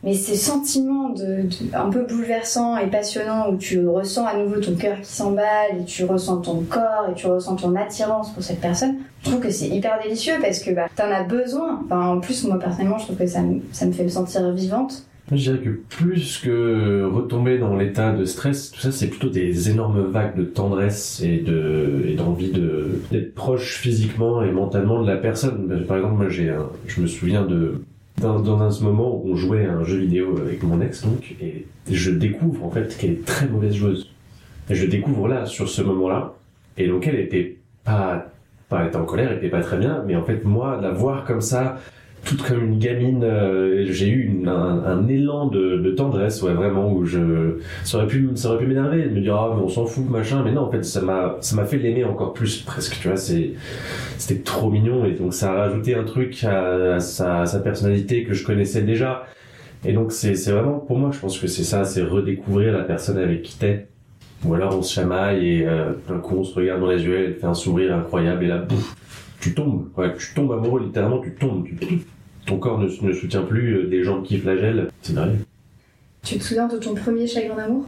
Mais 0.06 0.14
ces 0.14 0.36
sentiments 0.36 1.10
de, 1.10 1.46
un 1.74 1.90
peu 1.90 2.06
bouleversants 2.06 2.78
et 2.78 2.88
passionnants 2.88 3.50
où 3.52 3.58
tu 3.58 3.88
ressens 3.88 4.26
à 4.26 4.38
nouveau 4.38 4.60
ton 4.62 4.76
cœur 4.76 5.02
qui 5.02 5.12
s'emballe 5.12 5.80
et 5.82 5.86
tu 5.86 6.06
ressens 6.06 6.38
ton 6.42 6.62
corps 6.62 7.08
et 7.12 7.16
tu 7.16 7.26
ressens 7.28 7.56
ton 7.56 7.76
attirance 7.76 8.32
pour 8.32 8.44
cette 8.44 8.62
personne, 8.62 8.98
je 9.24 9.30
trouve 9.32 9.42
que 9.42 9.50
c'est 9.50 9.68
hyper 9.68 10.00
délicieux 10.04 10.36
parce 10.42 10.60
que 10.60 10.72
bah, 10.72 10.88
t'en 10.96 11.10
as 11.12 11.24
besoin. 11.24 11.82
Enfin, 11.86 12.08
en 12.10 12.20
plus, 12.20 12.44
moi 12.46 12.60
personnellement, 12.60 13.00
je 13.00 13.06
trouve 13.06 13.18
que 13.18 13.26
ça, 13.26 13.42
me- 13.42 13.62
ça 13.72 13.86
me 13.88 13.92
fait 13.92 14.04
me 14.04 14.10
sentir 14.10 14.50
vivante. 14.52 15.04
Je 15.32 15.38
dirais 15.38 15.58
que 15.58 15.70
plus 15.90 16.38
que 16.38 17.04
retomber 17.12 17.58
dans 17.58 17.76
l'état 17.76 18.12
de 18.12 18.26
stress, 18.26 18.70
tout 18.70 18.80
ça, 18.82 18.92
c'est 18.92 19.08
plutôt 19.08 19.30
des 19.30 19.72
énormes 19.72 20.04
vagues 20.12 20.36
de 20.38 20.44
tendresse 20.44 21.20
et 21.24 21.40
de 21.40 22.04
et 22.08 22.14
d'envie 22.14 22.52
de 22.52 23.02
d'être 23.12 23.34
proche 23.34 23.78
physiquement 23.80 24.44
et 24.44 24.52
mentalement 24.52 25.02
de 25.02 25.08
la 25.08 25.18
personne. 25.18 25.84
Par 25.88 25.98
exemple, 25.98 26.14
moi, 26.18 26.30
j'ai 26.30 26.54
je 26.86 27.02
me 27.02 27.08
souviens 27.08 27.44
de 27.44 27.82
dans, 28.18 28.40
dans 28.40 28.62
un 28.62 28.84
moment 28.84 29.16
où 29.16 29.32
on 29.32 29.36
jouait 29.36 29.66
à 29.66 29.74
un 29.74 29.84
jeu 29.84 29.98
vidéo 29.98 30.38
avec 30.38 30.64
mon 30.64 30.82
ex, 30.82 31.04
donc, 31.04 31.36
et 31.42 31.66
je 31.90 32.12
découvre 32.12 32.64
en 32.66 32.72
fait 32.72 32.96
qu'elle 32.98 33.12
est 33.12 33.26
très 33.26 33.48
mauvaise 33.48 33.76
joueuse. 33.76 34.12
Et 34.70 34.76
je 34.76 34.86
découvre 34.88 35.28
là, 35.28 35.46
sur 35.46 35.70
ce 35.70 35.82
moment-là, 35.82 36.34
et 36.78 36.88
donc 36.88 37.08
elle 37.08 37.20
était 37.20 37.58
pas, 37.84 38.28
pas 38.70 38.90
en 38.96 39.06
colère, 39.06 39.32
elle 39.32 39.38
était 39.38 39.50
pas 39.50 39.62
très 39.62 39.78
bien, 39.78 40.04
mais 40.08 40.16
en 40.16 40.24
fait 40.24 40.44
moi, 40.44 40.80
la 40.82 40.92
voir 40.92 41.26
comme 41.26 41.42
ça, 41.42 41.78
toute 42.26 42.42
comme 42.42 42.64
une 42.64 42.80
gamine, 42.80 43.24
euh, 43.24 43.86
j'ai 43.90 44.08
eu 44.10 44.26
une- 44.26 44.48
un, 44.48 44.84
un 44.84 45.08
élan 45.08 45.48
de, 45.48 45.78
de 45.78 45.92
tendresse, 45.92 46.42
ouais, 46.42 46.54
vraiment, 46.54 46.92
où 46.92 47.06
je, 47.06 47.60
ça 47.84 47.98
aurait 47.98 48.08
pu, 48.08 48.28
ça 48.36 48.50
aurait 48.50 48.58
pu 48.60 48.68
m'énerver, 48.68 49.04
de 49.04 49.10
me 49.10 49.22
dire, 49.22 49.36
ah, 49.36 49.54
mais 49.56 49.62
on 49.64 49.70
s'en 49.70 49.86
fout, 49.86 50.10
machin, 50.10 50.42
mais 50.44 50.52
non, 50.52 50.62
en 50.64 50.72
fait, 50.72 50.84
ça 50.84 51.02
m'a, 51.02 51.38
ça 51.42 51.56
m'a 51.56 51.66
fait 51.66 51.78
l'aimer 51.78 52.04
encore 52.04 52.34
plus, 52.34 52.58
presque, 52.64 52.98
tu 53.00 53.08
vois, 53.08 53.18
c'est, 53.18 53.52
c'était 54.18 54.42
trop 54.42 54.70
mignon, 54.70 55.06
et 55.06 55.12
donc 55.12 55.34
ça 55.34 55.52
a 55.54 55.56
rajouté 55.68 55.96
un 55.96 56.04
truc 56.04 56.44
à, 56.44 56.96
à 56.96 57.00
sa, 57.00 57.42
à 57.42 57.46
sa 57.46 57.60
personnalité 57.60 58.24
que 58.24 58.34
je 58.34 58.46
connaissais 58.46 58.82
déjà. 58.82 59.26
Et 59.86 59.94
donc, 59.94 60.12
c'est, 60.12 60.34
c'est 60.36 60.52
vraiment, 60.52 60.80
pour 60.80 60.98
moi, 60.98 61.12
je 61.14 61.20
pense 61.20 61.38
que 61.40 61.48
c'est 61.48 61.64
ça, 61.64 61.84
c'est 61.84 62.02
redécouvrir 62.02 62.74
la 62.74 62.84
personne 62.84 63.18
avec 63.20 63.44
qui 63.44 63.58
t'es. 63.58 63.88
Ou 64.44 64.54
alors 64.54 64.78
on 64.78 64.82
se 64.84 64.94
chamaille 64.94 65.48
et 65.62 65.68
euh, 65.68 65.94
d'un 66.08 66.20
coup 66.20 66.36
on 66.38 66.44
se 66.44 66.54
regarde 66.54 66.80
dans 66.82 66.90
les 66.92 67.02
yeux, 67.04 67.18
elle 67.18 67.34
fait 67.36 67.48
un 67.48 67.54
sourire 67.56 67.96
incroyable 67.96 68.44
et 68.44 68.48
là, 68.48 68.58
bouf, 68.60 68.96
tu 69.40 69.54
tombes. 69.56 69.88
Ouais, 69.98 70.14
tu 70.16 70.34
tombes 70.36 70.52
amoureux, 70.52 70.82
littéralement, 70.84 71.20
tu 71.20 71.32
tombes. 71.34 71.66
Tu, 71.66 71.76
ton 72.46 72.58
corps 72.58 72.80
ne, 72.80 72.88
ne 72.88 73.14
soutient 73.14 73.42
plus 73.44 73.76
euh, 73.78 73.88
des 73.88 74.04
jambes 74.04 74.24
qui 74.24 74.38
flagellent. 74.38 74.88
C'est 75.02 75.14
merveilleux. 75.14 75.40
Tu 76.24 76.38
te 76.38 76.44
souviens 76.44 76.68
de 76.68 76.78
ton 76.78 76.96
premier 76.96 77.28
chagrin 77.28 77.56
d'amour? 77.56 77.88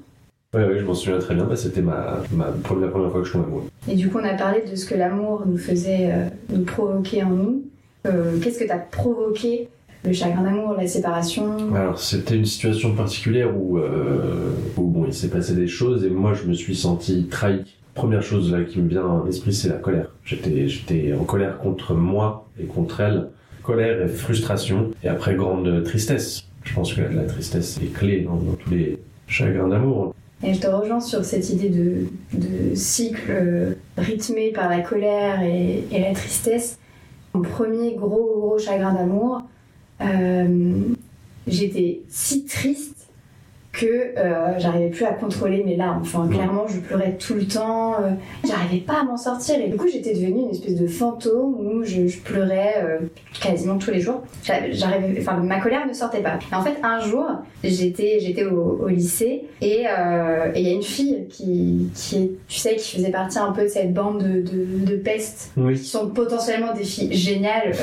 Ouais, 0.54 0.66
ouais, 0.66 0.80
je 0.80 0.86
m'en 0.86 0.94
souviens 0.94 1.20
très 1.20 1.36
bien. 1.36 1.44
Bah, 1.46 1.56
c'était 1.56 1.82
ma, 1.82 2.22
ma, 2.32 2.46
première- 2.46 2.86
la 2.88 2.92
première 2.92 3.12
fois 3.12 3.22
que 3.22 3.28
je 3.28 3.34
tombais 3.34 3.46
amoureux. 3.46 3.64
Et 3.90 3.96
du 3.96 4.10
coup, 4.10 4.18
on 4.20 4.24
a 4.24 4.34
parlé 4.34 4.64
de 4.70 4.76
ce 4.76 4.86
que 4.86 4.96
l'amour 4.96 5.44
nous 5.46 5.58
faisait 5.58 6.10
euh, 6.12 6.28
nous 6.50 6.64
provoquer 6.64 7.24
en 7.24 7.30
nous. 7.32 7.64
Euh, 8.06 8.40
Qu'est-ce 8.42 8.60
que 8.60 8.68
t'as 8.68 8.78
provoqué 8.78 9.68
le 10.06 10.14
chagrin 10.14 10.44
d'amour, 10.44 10.76
la 10.78 10.88
séparation? 10.88 11.76
Alors, 11.76 12.00
c'était 12.00 12.36
une 12.38 12.46
situation 12.46 12.94
particulière 12.96 13.56
où, 13.58 13.78
euh, 13.80 14.52
où 14.78 14.84
bon, 14.84 15.06
il 15.06 15.14
s'est 15.14 15.30
passé 15.30 15.54
des 15.56 15.68
choses 15.68 16.06
et 16.06 16.10
moi, 16.10 16.34
je 16.34 16.44
me 16.48 16.54
suis 16.54 16.76
senti 16.76 17.26
trahi. 17.26 17.64
Première 17.94 18.22
chose 18.22 18.52
là 18.52 18.64
qui 18.64 18.80
me 18.80 18.88
vient 18.88 19.04
à 19.06 19.24
l'esprit, 19.26 19.52
c'est 19.54 19.70
la 19.70 19.76
colère. 19.78 20.12
J'étais, 20.24 20.68
j'étais 20.68 21.14
en 21.20 21.24
colère 21.24 21.58
contre 21.58 21.94
moi 21.96 22.48
et 22.60 22.66
contre 22.66 23.02
elle. 23.02 23.30
Colère 23.68 24.02
et 24.02 24.08
frustration. 24.08 24.92
Et 25.04 25.10
après, 25.10 25.36
grande 25.36 25.84
tristesse. 25.84 26.46
Je 26.64 26.74
pense 26.74 26.94
que 26.94 27.02
la, 27.02 27.24
tristesse 27.24 27.78
est 27.84 27.94
clé 27.94 28.22
dans, 28.22 28.38
tous 28.38 28.70
les 28.70 28.98
chagrins 29.28 29.68
d'amour. 29.68 30.16
Et 30.42 30.54
je 30.54 30.62
te 30.62 30.68
rejoins 30.68 31.02
sur 31.02 31.26
cette 31.26 31.50
idée 31.50 31.68
de, 31.68 32.76
cycle 32.76 33.30
euh, 33.30 33.74
rythmé 33.98 34.52
par 34.52 34.70
la 34.70 34.80
colère 34.80 35.42
et, 35.42 35.84
la 35.92 36.14
tristesse. 36.14 36.80
Mon 37.34 37.42
premier 37.42 37.96
gros, 37.96 38.40
gros 38.40 38.58
chagrin 38.58 38.94
d'amour, 38.94 39.42
euh, 40.00 40.80
j'étais 41.46 42.00
si 42.08 42.46
triste 42.46 42.97
que 43.80 43.86
euh, 44.18 44.58
j'arrivais 44.58 44.90
plus 44.90 45.06
à 45.06 45.12
contrôler 45.12 45.64
mes 45.64 45.76
larmes. 45.76 46.00
Enfin, 46.02 46.28
clairement, 46.28 46.66
je 46.68 46.80
pleurais 46.80 47.16
tout 47.20 47.36
le 47.36 47.46
temps. 47.46 47.94
euh, 48.02 48.10
j'arrivais 48.48 48.82
pas 48.84 49.02
à 49.02 49.04
m'en 49.04 49.18
sortir. 49.18 49.60
Et 49.64 49.68
du 49.70 49.78
coup, 49.78 49.88
j'étais 49.88 50.14
devenue 50.16 50.42
une 50.42 50.50
espèce 50.50 50.76
de 50.76 50.88
fantôme 50.88 51.54
où 51.60 51.84
je, 51.84 52.08
je 52.08 52.20
pleurais 52.22 52.74
euh, 52.84 52.98
quasiment 53.40 53.78
tous 53.78 53.92
les 53.92 54.00
jours. 54.00 54.24
J'a- 54.44 54.72
J'arrivais, 54.72 55.20
enfin, 55.22 55.38
ma 55.38 55.60
colère 55.60 55.86
ne 55.88 55.94
sortait 55.94 56.22
pas. 56.24 56.40
Et 56.52 56.56
en 56.56 56.64
fait, 56.64 56.76
un 56.82 57.00
jour, 57.02 57.26
j'étais, 57.64 58.18
j'étais 58.20 58.46
au, 58.46 58.80
au 58.84 58.88
lycée 58.88 59.44
et 59.62 59.84
euh, 59.88 60.52
et 60.56 60.62
il 60.62 60.68
y 60.68 60.72
a 60.72 60.74
une 60.74 60.82
fille 60.84 61.28
qui, 61.30 61.90
qui, 61.94 62.32
tu 62.48 62.58
sais, 62.58 62.76
qui 62.78 62.96
faisait 62.98 63.12
partie 63.12 63.38
un 63.38 63.52
peu 63.52 63.64
de 63.64 63.68
cette 63.68 63.94
bande 63.94 64.24
de, 64.24 64.42
de, 64.42 64.86
de 64.92 64.96
pestes 64.98 65.52
Oui. 65.56 65.76
qui 65.76 65.86
sont 65.86 66.08
potentiellement 66.10 66.74
des 66.74 66.84
filles 66.84 67.14
géniales 67.14 67.74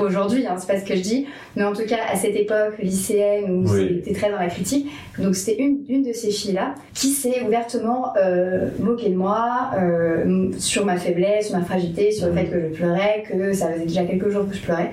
aujourd'hui, 0.00 0.46
hein, 0.46 0.54
c'est 0.58 0.66
pas 0.72 0.78
ce 0.80 0.84
que 0.84 0.96
je 0.96 1.00
dis, 1.02 1.26
mais 1.56 1.64
en 1.64 1.72
tout 1.72 1.84
cas 1.86 1.98
à 2.10 2.16
cette 2.16 2.36
époque 2.36 2.74
lycéenne 2.82 3.50
où 3.50 3.70
Oui. 3.70 4.00
c'était 4.04 4.18
très 4.18 4.30
dans 4.30 4.38
la 4.38 4.46
critique, 4.48 4.86
donc 5.18 5.34
c'était 5.34 5.60
une, 5.62 5.84
une 5.88 6.02
de 6.04 6.12
ces 6.12 6.30
filles-là 6.30 6.74
qui 6.94 7.08
s'est 7.08 7.42
ouvertement 7.46 8.12
euh, 8.16 8.68
moquée 8.78 9.10
de 9.10 9.16
moi 9.16 9.70
euh, 9.78 10.50
sur 10.58 10.84
ma 10.86 10.96
faiblesse, 10.96 11.48
sur 11.48 11.58
ma 11.58 11.64
fragilité, 11.64 12.12
sur 12.12 12.28
le 12.28 12.34
fait 12.34 12.46
que 12.46 12.60
je 12.60 12.74
pleurais, 12.74 13.24
que 13.28 13.52
ça 13.52 13.72
faisait 13.72 13.86
déjà 13.86 14.04
quelques 14.04 14.28
jours 14.30 14.48
que 14.48 14.54
je 14.54 14.60
pleurais. 14.62 14.92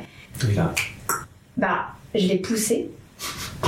Et 0.51 0.55
là, 0.55 0.74
Bah, 1.58 1.79
je 2.13 2.27
l'ai 2.27 2.38
poussée. 2.38 2.89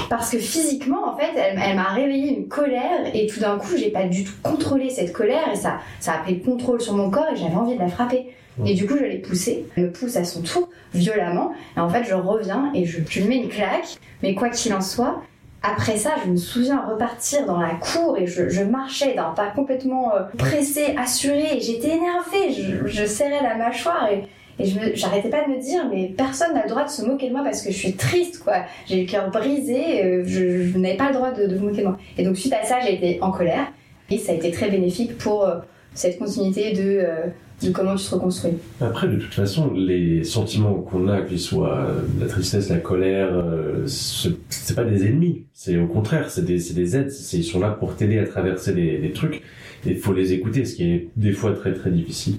Parce 0.09 0.31
que 0.31 0.37
physiquement, 0.37 1.13
en 1.13 1.17
fait, 1.17 1.31
elle, 1.35 1.59
elle 1.63 1.75
m'a 1.75 1.89
réveillé 1.93 2.37
une 2.37 2.47
colère 2.47 3.09
et 3.13 3.27
tout 3.27 3.39
d'un 3.39 3.57
coup, 3.57 3.75
j'ai 3.77 3.89
pas 3.89 4.05
du 4.05 4.23
tout 4.25 4.33
contrôlé 4.43 4.89
cette 4.89 5.11
colère 5.13 5.49
et 5.51 5.55
ça, 5.55 5.79
ça 5.99 6.13
a 6.13 6.17
pris 6.19 6.35
le 6.35 6.41
contrôle 6.43 6.81
sur 6.81 6.93
mon 6.95 7.09
corps 7.09 7.27
et 7.33 7.35
j'avais 7.35 7.55
envie 7.55 7.75
de 7.75 7.79
la 7.79 7.87
frapper. 7.87 8.27
Et 8.65 8.73
du 8.73 8.87
coup, 8.87 8.95
je 8.99 9.03
l'ai 9.05 9.19
poussée. 9.19 9.65
Elle 9.75 9.83
me 9.85 9.91
pousse 9.91 10.15
à 10.15 10.23
son 10.25 10.41
tour, 10.41 10.67
violemment. 10.93 11.51
Et 11.75 11.79
en 11.79 11.89
fait, 11.89 12.03
je 12.03 12.15
reviens 12.15 12.71
et 12.73 12.85
je, 12.85 12.99
je 13.07 13.19
lui 13.21 13.27
mets 13.27 13.37
une 13.37 13.49
claque. 13.49 13.97
Mais 14.23 14.33
quoi 14.33 14.49
qu'il 14.49 14.73
en 14.73 14.81
soit, 14.81 15.21
après 15.63 15.97
ça, 15.97 16.11
je 16.23 16.29
me 16.29 16.37
souviens 16.37 16.81
repartir 16.87 17.45
dans 17.45 17.59
la 17.59 17.71
cour 17.75 18.17
et 18.17 18.27
je, 18.27 18.63
marchais 18.63 19.15
d'un 19.15 19.31
pas 19.31 19.47
complètement 19.47 20.13
euh, 20.15 20.21
pressé, 20.37 20.95
assuré. 20.97 21.59
J'étais 21.59 21.89
énervée. 21.89 22.53
Je, 22.85 23.05
serrais 23.05 23.41
la 23.41 23.55
mâchoire 23.55 24.07
et, 24.11 24.23
me- 24.59 24.95
j'arrêtais 24.95 25.29
pas 25.29 25.43
de 25.45 25.51
me 25.51 25.59
dire, 25.59 25.87
mais 25.91 26.13
personne 26.15 26.53
n'a 26.53 26.63
le 26.63 26.69
droit 26.69 26.83
de 26.83 26.89
se 26.89 27.03
moquer 27.03 27.27
de 27.29 27.33
moi 27.33 27.43
parce 27.43 27.61
que 27.61 27.71
je 27.71 27.77
suis 27.77 27.93
triste, 27.93 28.43
quoi. 28.43 28.63
J'ai 28.85 29.01
le 29.01 29.07
cœur 29.07 29.29
brisé, 29.31 30.03
euh, 30.03 30.23
je, 30.25 30.77
n'avais 30.77 30.95
pas 30.95 31.07
le 31.09 31.15
droit 31.15 31.31
de, 31.31 31.47
de 31.47 31.55
vous 31.55 31.65
moquer 31.65 31.81
de 31.81 31.87
moi. 31.87 31.97
Et 32.17 32.23
donc, 32.23 32.37
suite 32.37 32.53
à 32.53 32.63
ça, 32.63 32.79
j'ai 32.79 32.93
été 32.93 33.17
en 33.21 33.31
colère. 33.31 33.71
Et 34.09 34.17
ça 34.17 34.31
a 34.31 34.35
été 34.35 34.51
très 34.51 34.69
bénéfique 34.69 35.17
pour 35.17 35.43
euh, 35.43 35.57
cette 35.97 36.19
continuité 36.19 36.73
de, 36.73 36.81
euh, 37.01 37.25
de 37.63 37.71
comment 37.71 37.95
tu 37.95 38.05
te 38.05 38.13
reconstruis. 38.13 38.53
Après, 38.81 39.07
de 39.07 39.15
toute 39.17 39.33
façon, 39.33 39.73
les 39.73 40.23
sentiments 40.23 40.75
qu'on 40.75 41.07
a, 41.07 41.21
qu'ils 41.21 41.39
soient 41.39 41.87
la 42.19 42.27
tristesse, 42.27 42.69
la 42.69 42.77
colère, 42.77 43.29
euh, 43.33 43.83
ce- 43.87 44.29
c'est 44.49 44.75
pas 44.75 44.83
des 44.85 45.05
ennemis. 45.07 45.45
C'est 45.53 45.77
au 45.77 45.87
contraire, 45.87 46.29
c'est 46.29 46.45
des, 46.45 46.59
des 46.73 46.95
aides. 46.95 47.11
Ils 47.33 47.43
sont 47.43 47.59
là 47.59 47.71
pour 47.71 47.95
t'aider 47.95 48.19
à 48.19 48.25
traverser 48.27 48.73
des, 48.73 48.99
des 48.99 49.11
trucs. 49.11 49.41
Et 49.85 49.91
il 49.91 49.97
faut 49.97 50.13
les 50.13 50.33
écouter, 50.33 50.65
ce 50.65 50.75
qui 50.75 50.83
est 50.91 51.07
des 51.15 51.31
fois 51.31 51.53
très 51.53 51.73
très 51.73 51.89
difficile. 51.91 52.35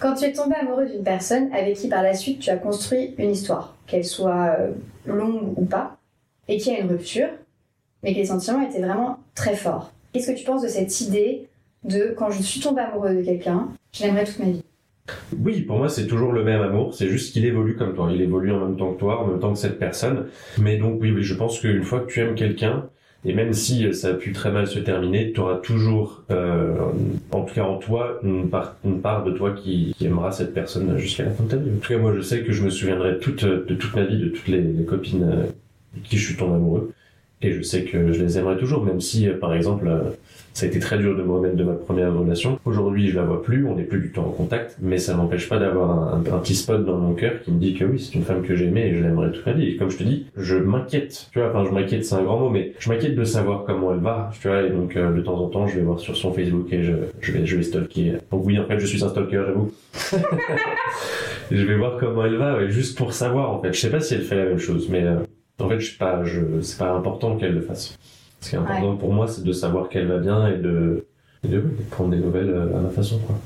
Quand 0.00 0.14
tu 0.14 0.24
es 0.24 0.32
tombé 0.32 0.54
amoureux 0.60 0.86
d'une 0.86 1.02
personne 1.04 1.48
avec 1.52 1.76
qui 1.76 1.88
par 1.88 2.02
la 2.02 2.14
suite 2.14 2.40
tu 2.40 2.50
as 2.50 2.56
construit 2.56 3.14
une 3.18 3.30
histoire, 3.30 3.76
qu'elle 3.86 4.04
soit 4.04 4.56
euh, 4.58 4.70
longue 5.06 5.52
ou 5.56 5.64
pas, 5.64 5.98
et 6.48 6.56
qu'il 6.56 6.72
y 6.72 6.76
a 6.76 6.80
une 6.80 6.88
rupture, 6.88 7.28
mais 8.02 8.14
que 8.14 8.18
les 8.18 8.24
sentiments 8.26 8.62
étaient 8.62 8.80
vraiment 8.80 9.18
très 9.34 9.54
forts. 9.54 9.92
Qu'est-ce 10.12 10.32
que 10.32 10.36
tu 10.36 10.44
penses 10.44 10.62
de 10.62 10.68
cette 10.68 11.00
idée 11.02 11.46
de 11.84 12.14
quand 12.16 12.30
je 12.30 12.42
suis 12.42 12.60
tombée 12.60 12.82
amoureux 12.82 13.14
de 13.14 13.22
quelqu'un, 13.22 13.68
je 13.92 14.04
l'aimerais 14.04 14.24
toute 14.24 14.38
ma 14.38 14.46
vie 14.46 14.62
Oui, 15.38 15.62
pour 15.62 15.78
moi, 15.78 15.88
c'est 15.88 16.06
toujours 16.06 16.32
le 16.32 16.44
même 16.44 16.60
amour. 16.60 16.94
C'est 16.94 17.08
juste 17.08 17.32
qu'il 17.32 17.44
évolue 17.44 17.76
comme 17.76 17.94
toi. 17.94 18.10
Il 18.12 18.20
évolue 18.20 18.52
en 18.52 18.66
même 18.66 18.76
temps 18.76 18.92
que 18.92 18.98
toi, 18.98 19.22
en 19.22 19.26
même 19.26 19.40
temps 19.40 19.52
que 19.52 19.58
cette 19.58 19.78
personne. 19.78 20.26
Mais 20.58 20.76
donc, 20.76 21.00
oui, 21.00 21.14
je 21.20 21.34
pense 21.34 21.60
qu'une 21.60 21.82
fois 21.82 22.00
que 22.00 22.10
tu 22.10 22.20
aimes 22.20 22.34
quelqu'un, 22.34 22.88
et 23.24 23.34
même 23.34 23.52
si 23.52 23.86
euh, 23.86 23.92
ça 23.92 24.08
a 24.08 24.14
pu 24.14 24.32
très 24.32 24.50
mal 24.50 24.66
se 24.66 24.78
terminer, 24.78 25.32
tu 25.32 25.40
auras 25.40 25.56
toujours, 25.56 26.24
euh, 26.30 26.74
en 27.32 27.42
tout 27.42 27.54
cas 27.54 27.64
en 27.64 27.76
toi, 27.76 28.18
une 28.22 28.48
part, 28.48 28.76
une 28.84 29.00
part 29.00 29.24
de 29.24 29.32
toi 29.32 29.52
qui, 29.52 29.94
aimera 30.00 30.32
cette 30.32 30.54
personne 30.54 30.96
jusqu'à 30.96 31.24
la 31.24 31.30
fin 31.30 31.44
de 31.44 31.50
ta 31.50 31.56
vie. 31.56 31.70
En 31.70 31.80
tout 31.80 31.88
cas, 31.88 31.98
moi, 31.98 32.14
je 32.16 32.22
sais 32.22 32.42
que 32.42 32.52
je 32.52 32.62
me 32.62 32.70
souviendrai 32.70 33.18
toute, 33.18 33.44
de 33.44 33.74
toute 33.74 33.94
ma 33.94 34.04
vie 34.04 34.18
de 34.18 34.28
toutes 34.28 34.48
les, 34.48 34.62
les 34.62 34.84
copines 34.84 35.24
euh, 35.24 35.46
de 35.94 36.00
qui 36.02 36.16
je 36.16 36.26
suis 36.26 36.36
tombé 36.36 36.54
amoureux. 36.54 36.92
Et 37.42 37.52
je 37.52 37.62
sais 37.62 37.84
que 37.84 38.12
je 38.12 38.22
les 38.22 38.36
aimerai 38.36 38.58
toujours, 38.58 38.84
même 38.84 39.00
si, 39.00 39.26
euh, 39.26 39.38
par 39.38 39.54
exemple, 39.54 39.88
euh, 39.88 40.10
ça 40.52 40.66
a 40.66 40.68
été 40.68 40.78
très 40.78 40.98
dur 40.98 41.16
de 41.16 41.22
me 41.22 41.32
remettre 41.32 41.56
de 41.56 41.64
ma 41.64 41.72
première 41.72 42.14
relation. 42.14 42.58
Aujourd'hui, 42.66 43.08
je 43.08 43.16
la 43.16 43.22
vois 43.22 43.42
plus, 43.42 43.66
on 43.66 43.76
n'est 43.76 43.84
plus 43.84 44.00
du 44.00 44.10
tout 44.12 44.20
en 44.20 44.30
contact, 44.30 44.76
mais 44.80 44.98
ça 44.98 45.14
m'empêche 45.14 45.48
pas 45.48 45.58
d'avoir 45.58 46.14
un, 46.14 46.18
un 46.18 46.38
petit 46.38 46.54
spot 46.54 46.84
dans 46.84 46.98
mon 46.98 47.14
cœur 47.14 47.40
qui 47.42 47.50
me 47.50 47.58
dit 47.58 47.72
que 47.72 47.84
oui, 47.86 47.98
c'est 47.98 48.14
une 48.14 48.24
femme 48.24 48.42
que 48.42 48.56
j'aimais 48.56 48.88
et 48.88 48.94
je 48.94 49.02
l'aimerais 49.02 49.32
toute 49.32 49.46
ma 49.46 49.52
vie. 49.52 49.68
Et 49.68 49.76
comme 49.76 49.90
je 49.90 49.96
te 49.96 50.02
dis, 50.02 50.26
je 50.36 50.56
m'inquiète, 50.56 51.28
tu 51.32 51.38
vois, 51.38 51.48
enfin, 51.48 51.64
je 51.64 51.70
m'inquiète, 51.70 52.04
c'est 52.04 52.14
un 52.14 52.22
grand 52.22 52.38
mot, 52.38 52.50
mais 52.50 52.74
je 52.78 52.90
m'inquiète 52.90 53.14
de 53.14 53.24
savoir 53.24 53.64
comment 53.64 53.94
elle 53.94 54.00
va, 54.00 54.30
tu 54.38 54.48
vois, 54.48 54.62
et 54.62 54.68
donc, 54.68 54.96
euh, 54.96 55.10
de 55.10 55.22
temps 55.22 55.38
en 55.38 55.48
temps, 55.48 55.66
je 55.66 55.76
vais 55.76 55.82
voir 55.82 55.98
sur 55.98 56.16
son 56.16 56.34
Facebook 56.34 56.70
et 56.72 56.82
je, 56.82 56.92
je 57.22 57.32
vais, 57.32 57.46
je 57.46 57.56
vais 57.56 57.62
stalker. 57.62 58.14
Donc 58.30 58.44
oui, 58.44 58.58
en 58.58 58.66
fait, 58.66 58.78
je 58.78 58.84
suis 58.84 59.02
un 59.02 59.08
stalker, 59.08 59.44
j'avoue. 59.46 59.72
je 61.50 61.64
vais 61.64 61.76
voir 61.76 61.96
comment 61.98 62.26
elle 62.26 62.36
va, 62.36 62.58
ouais, 62.58 62.68
juste 62.70 62.98
pour 62.98 63.14
savoir, 63.14 63.50
en 63.50 63.62
fait. 63.62 63.72
Je 63.72 63.80
sais 63.80 63.90
pas 63.90 64.00
si 64.00 64.12
elle 64.12 64.22
fait 64.22 64.36
la 64.36 64.44
même 64.44 64.58
chose, 64.58 64.88
mais, 64.90 65.04
euh, 65.04 65.20
en 65.60 65.68
fait, 65.68 65.80
je 65.80 65.90
sais 65.90 65.98
pas, 65.98 66.24
je, 66.24 66.60
c'est 66.62 66.78
pas 66.78 66.90
important 66.90 67.36
qu'elle 67.36 67.54
le 67.54 67.60
fasse. 67.60 67.98
Ce 68.40 68.50
qui 68.50 68.56
est 68.56 68.58
important 68.58 68.96
pour 68.96 69.12
moi, 69.12 69.28
c'est 69.28 69.44
de 69.44 69.52
savoir 69.52 69.88
qu'elle 69.88 70.06
va 70.06 70.18
bien 70.18 70.48
et 70.48 70.56
de, 70.56 71.06
et 71.44 71.48
de, 71.48 71.56
de 71.60 71.82
prendre 71.90 72.10
des 72.10 72.18
nouvelles 72.18 72.50
euh, 72.50 72.76
à 72.76 72.80
ma 72.80 72.90
façon, 72.90 73.18
quoi. 73.18 73.36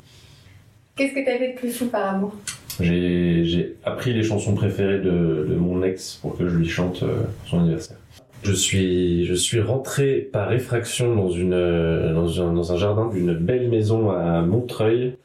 Qu'est-ce 0.95 1.13
que 1.13 1.25
t'as 1.25 1.37
fait 1.37 1.53
de 1.53 1.57
plus 1.57 1.77
fou 1.77 1.87
par 1.87 2.15
amour? 2.15 2.33
J'ai, 2.79 3.75
appris 3.83 4.13
les 4.13 4.23
chansons 4.23 4.53
préférées 4.55 4.99
de, 4.99 5.45
de 5.49 5.55
mon 5.55 5.83
ex 5.83 6.15
pour 6.21 6.37
que 6.37 6.47
je 6.47 6.55
lui 6.55 6.67
chante 6.67 7.03
euh, 7.03 7.23
pour 7.39 7.49
son 7.49 7.59
anniversaire. 7.59 7.97
Je 8.43 8.53
suis, 8.53 9.25
je 9.25 9.33
suis 9.33 9.59
rentré 9.59 10.17
par 10.31 10.53
effraction 10.53 11.15
dans 11.15 11.29
une, 11.29 11.53
euh, 11.53 12.13
dans 12.13 12.41
un, 12.41 12.53
dans 12.53 12.71
un 12.71 12.77
jardin 12.77 13.09
d'une 13.09 13.33
belle 13.33 13.69
maison 13.69 14.11
à 14.11 14.41
Montreuil 14.41 15.17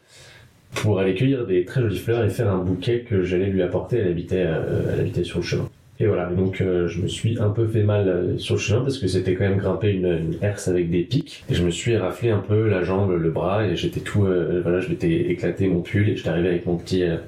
pour 0.75 0.99
aller 0.99 1.15
cueillir 1.15 1.47
des 1.47 1.65
très 1.65 1.81
jolies 1.83 1.99
fleurs 1.99 2.25
et 2.25 2.31
faire 2.31 2.51
un 2.51 2.59
bouquet 2.59 3.01
que 3.09 3.23
j'allais 3.23 3.47
lui 3.47 3.63
apporter. 3.63 3.99
Elle 3.99 4.09
habitait, 4.09 4.45
euh, 4.47 4.91
elle 4.93 5.01
habitait 5.01 5.25
sur 5.25 5.39
le 5.39 5.45
chemin. 5.45 5.70
Et 6.03 6.07
voilà, 6.07 6.31
donc 6.31 6.63
euh, 6.63 6.89
je 6.89 7.03
me 7.03 7.09
suis 7.09 7.39
un 7.39 7.51
peu 7.51 7.67
fait 7.69 7.83
mal 7.83 8.09
euh, 8.09 8.39
sur 8.39 8.55
le 8.55 8.61
chemin 8.61 8.81
parce 8.81 8.97
que 8.97 9.07
c'était 9.07 9.35
quand 9.35 9.45
même 9.45 9.59
grimper 9.59 9.91
une, 9.91 10.07
une 10.07 10.37
herse 10.41 10.67
avec 10.67 10.89
des 10.91 11.03
pics. 11.03 11.45
Et 11.51 11.55
je 11.55 11.63
me 11.63 11.71
suis 11.71 11.95
raflé 11.95 12.31
un 12.31 12.39
peu 12.39 12.71
la 12.71 12.83
jambe, 12.83 13.13
le 13.13 13.31
bras 13.31 13.67
et 13.67 13.77
j'étais 13.77 14.01
tout, 14.01 14.25
euh, 14.25 14.61
voilà, 14.63 14.81
je 14.81 14.89
m'étais 14.89 15.31
éclaté 15.31 15.69
mon 15.69 15.83
pull 15.83 16.09
et 16.09 16.17
j'étais 16.17 16.31
arrivé 16.31 16.49
avec 16.49 16.65
mon 16.65 16.79
petit, 16.79 17.03
euh, 17.05 17.19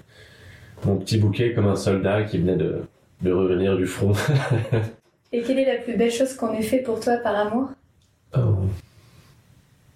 mon 0.86 0.96
petit 0.96 1.18
bouquet 1.18 1.52
comme 1.52 1.66
un 1.66 1.76
soldat 1.76 2.22
qui 2.22 2.38
venait 2.38 2.56
de, 2.56 2.76
de 3.20 3.30
revenir 3.30 3.76
du 3.76 3.86
front. 3.86 4.14
Et 5.34 5.42
quelle 5.42 5.58
est 5.58 5.66
la 5.66 5.80
plus 5.80 5.96
belle 5.96 6.10
chose 6.10 6.34
qu'on 6.34 6.52
ait 6.54 6.62
fait 6.62 6.80
pour 6.80 7.00
toi 7.00 7.16
par 7.16 7.34
amour? 7.36 7.70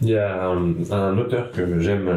Il 0.01 0.09
y 0.09 0.17
a 0.17 0.49
un, 0.49 0.75
un 0.91 1.19
auteur 1.19 1.51
que 1.51 1.79
j'aime 1.79 2.11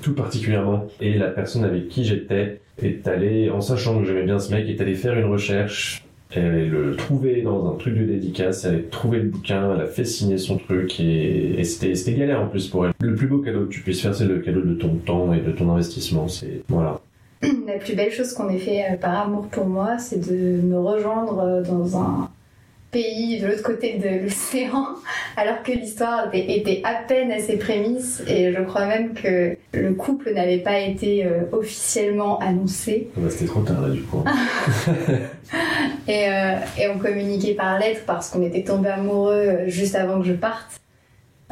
tout 0.00 0.14
particulièrement 0.14 0.86
et 1.00 1.14
la 1.14 1.28
personne 1.28 1.64
avec 1.64 1.88
qui 1.88 2.04
j'étais 2.04 2.60
est 2.82 3.06
allée, 3.06 3.50
en 3.50 3.60
sachant 3.60 4.00
que 4.00 4.06
j'aimais 4.06 4.24
bien 4.24 4.38
ce 4.38 4.52
mec, 4.52 4.68
est 4.68 4.80
allée 4.80 4.94
faire 4.94 5.18
une 5.18 5.26
recherche. 5.26 6.04
Elle 6.34 6.46
allait 6.46 6.66
le 6.66 6.96
trouver 6.96 7.42
dans 7.42 7.70
un 7.70 7.76
truc 7.76 7.94
de 7.94 8.04
dédicace, 8.04 8.64
elle 8.64 8.74
allait 8.74 8.82
trouver 8.84 9.18
le 9.18 9.28
bouquin, 9.28 9.74
elle 9.74 9.82
a 9.82 9.86
fait 9.86 10.06
signer 10.06 10.38
son 10.38 10.56
truc 10.56 10.98
et, 10.98 11.60
et 11.60 11.64
c'était 11.64 12.14
galère 12.14 12.40
en 12.40 12.46
plus 12.46 12.68
pour 12.68 12.86
elle. 12.86 12.92
Le 13.00 13.14
plus 13.14 13.26
beau 13.26 13.38
cadeau 13.38 13.66
que 13.66 13.72
tu 13.72 13.82
puisses 13.82 14.00
faire, 14.00 14.14
c'est 14.14 14.24
le 14.24 14.38
cadeau 14.38 14.62
de 14.62 14.74
ton 14.74 14.94
temps 14.94 15.34
et 15.34 15.40
de 15.40 15.52
ton 15.52 15.70
investissement. 15.70 16.28
C'est 16.28 16.62
voilà. 16.68 17.00
La 17.42 17.78
plus 17.78 17.94
belle 17.94 18.12
chose 18.12 18.32
qu'on 18.32 18.48
ait 18.48 18.58
fait 18.58 18.84
euh, 18.92 18.96
par 18.96 19.26
amour 19.26 19.48
pour 19.48 19.66
moi, 19.66 19.98
c'est 19.98 20.20
de 20.20 20.62
me 20.62 20.78
rejoindre 20.78 21.40
euh, 21.40 21.62
dans 21.62 21.98
un 22.00 22.30
pays 22.92 23.40
de 23.40 23.46
l'autre 23.46 23.62
côté 23.62 23.94
de 23.94 24.24
l'océan, 24.24 24.86
alors 25.36 25.62
que 25.62 25.72
l'histoire 25.72 26.28
était, 26.32 26.82
à 26.84 26.94
peine 27.08 27.32
à 27.32 27.40
ses 27.40 27.56
prémices, 27.56 28.22
et 28.28 28.52
je 28.52 28.62
crois 28.62 28.86
même 28.86 29.14
que 29.14 29.56
le 29.72 29.94
couple 29.94 30.32
n'avait 30.34 30.58
pas 30.58 30.78
été 30.78 31.24
euh, 31.24 31.44
officiellement 31.52 32.38
annoncé, 32.38 33.08
Bah, 33.16 33.30
c'était 33.30 33.46
trop 33.46 33.62
tard 33.62 33.80
là 33.80 33.88
du 33.88 34.02
coup. 34.02 34.22
et, 36.08 36.28
euh, 36.28 36.56
et 36.78 36.88
on 36.88 36.98
communiquait 36.98 37.54
par 37.54 37.78
lettres 37.78 38.02
parce 38.06 38.28
qu'on 38.28 38.42
était 38.42 38.62
tombés 38.62 38.90
amoureux 38.90 39.32
euh, 39.32 39.68
juste 39.68 39.94
avant 39.94 40.20
que 40.20 40.26
je 40.26 40.34
parte 40.34 40.80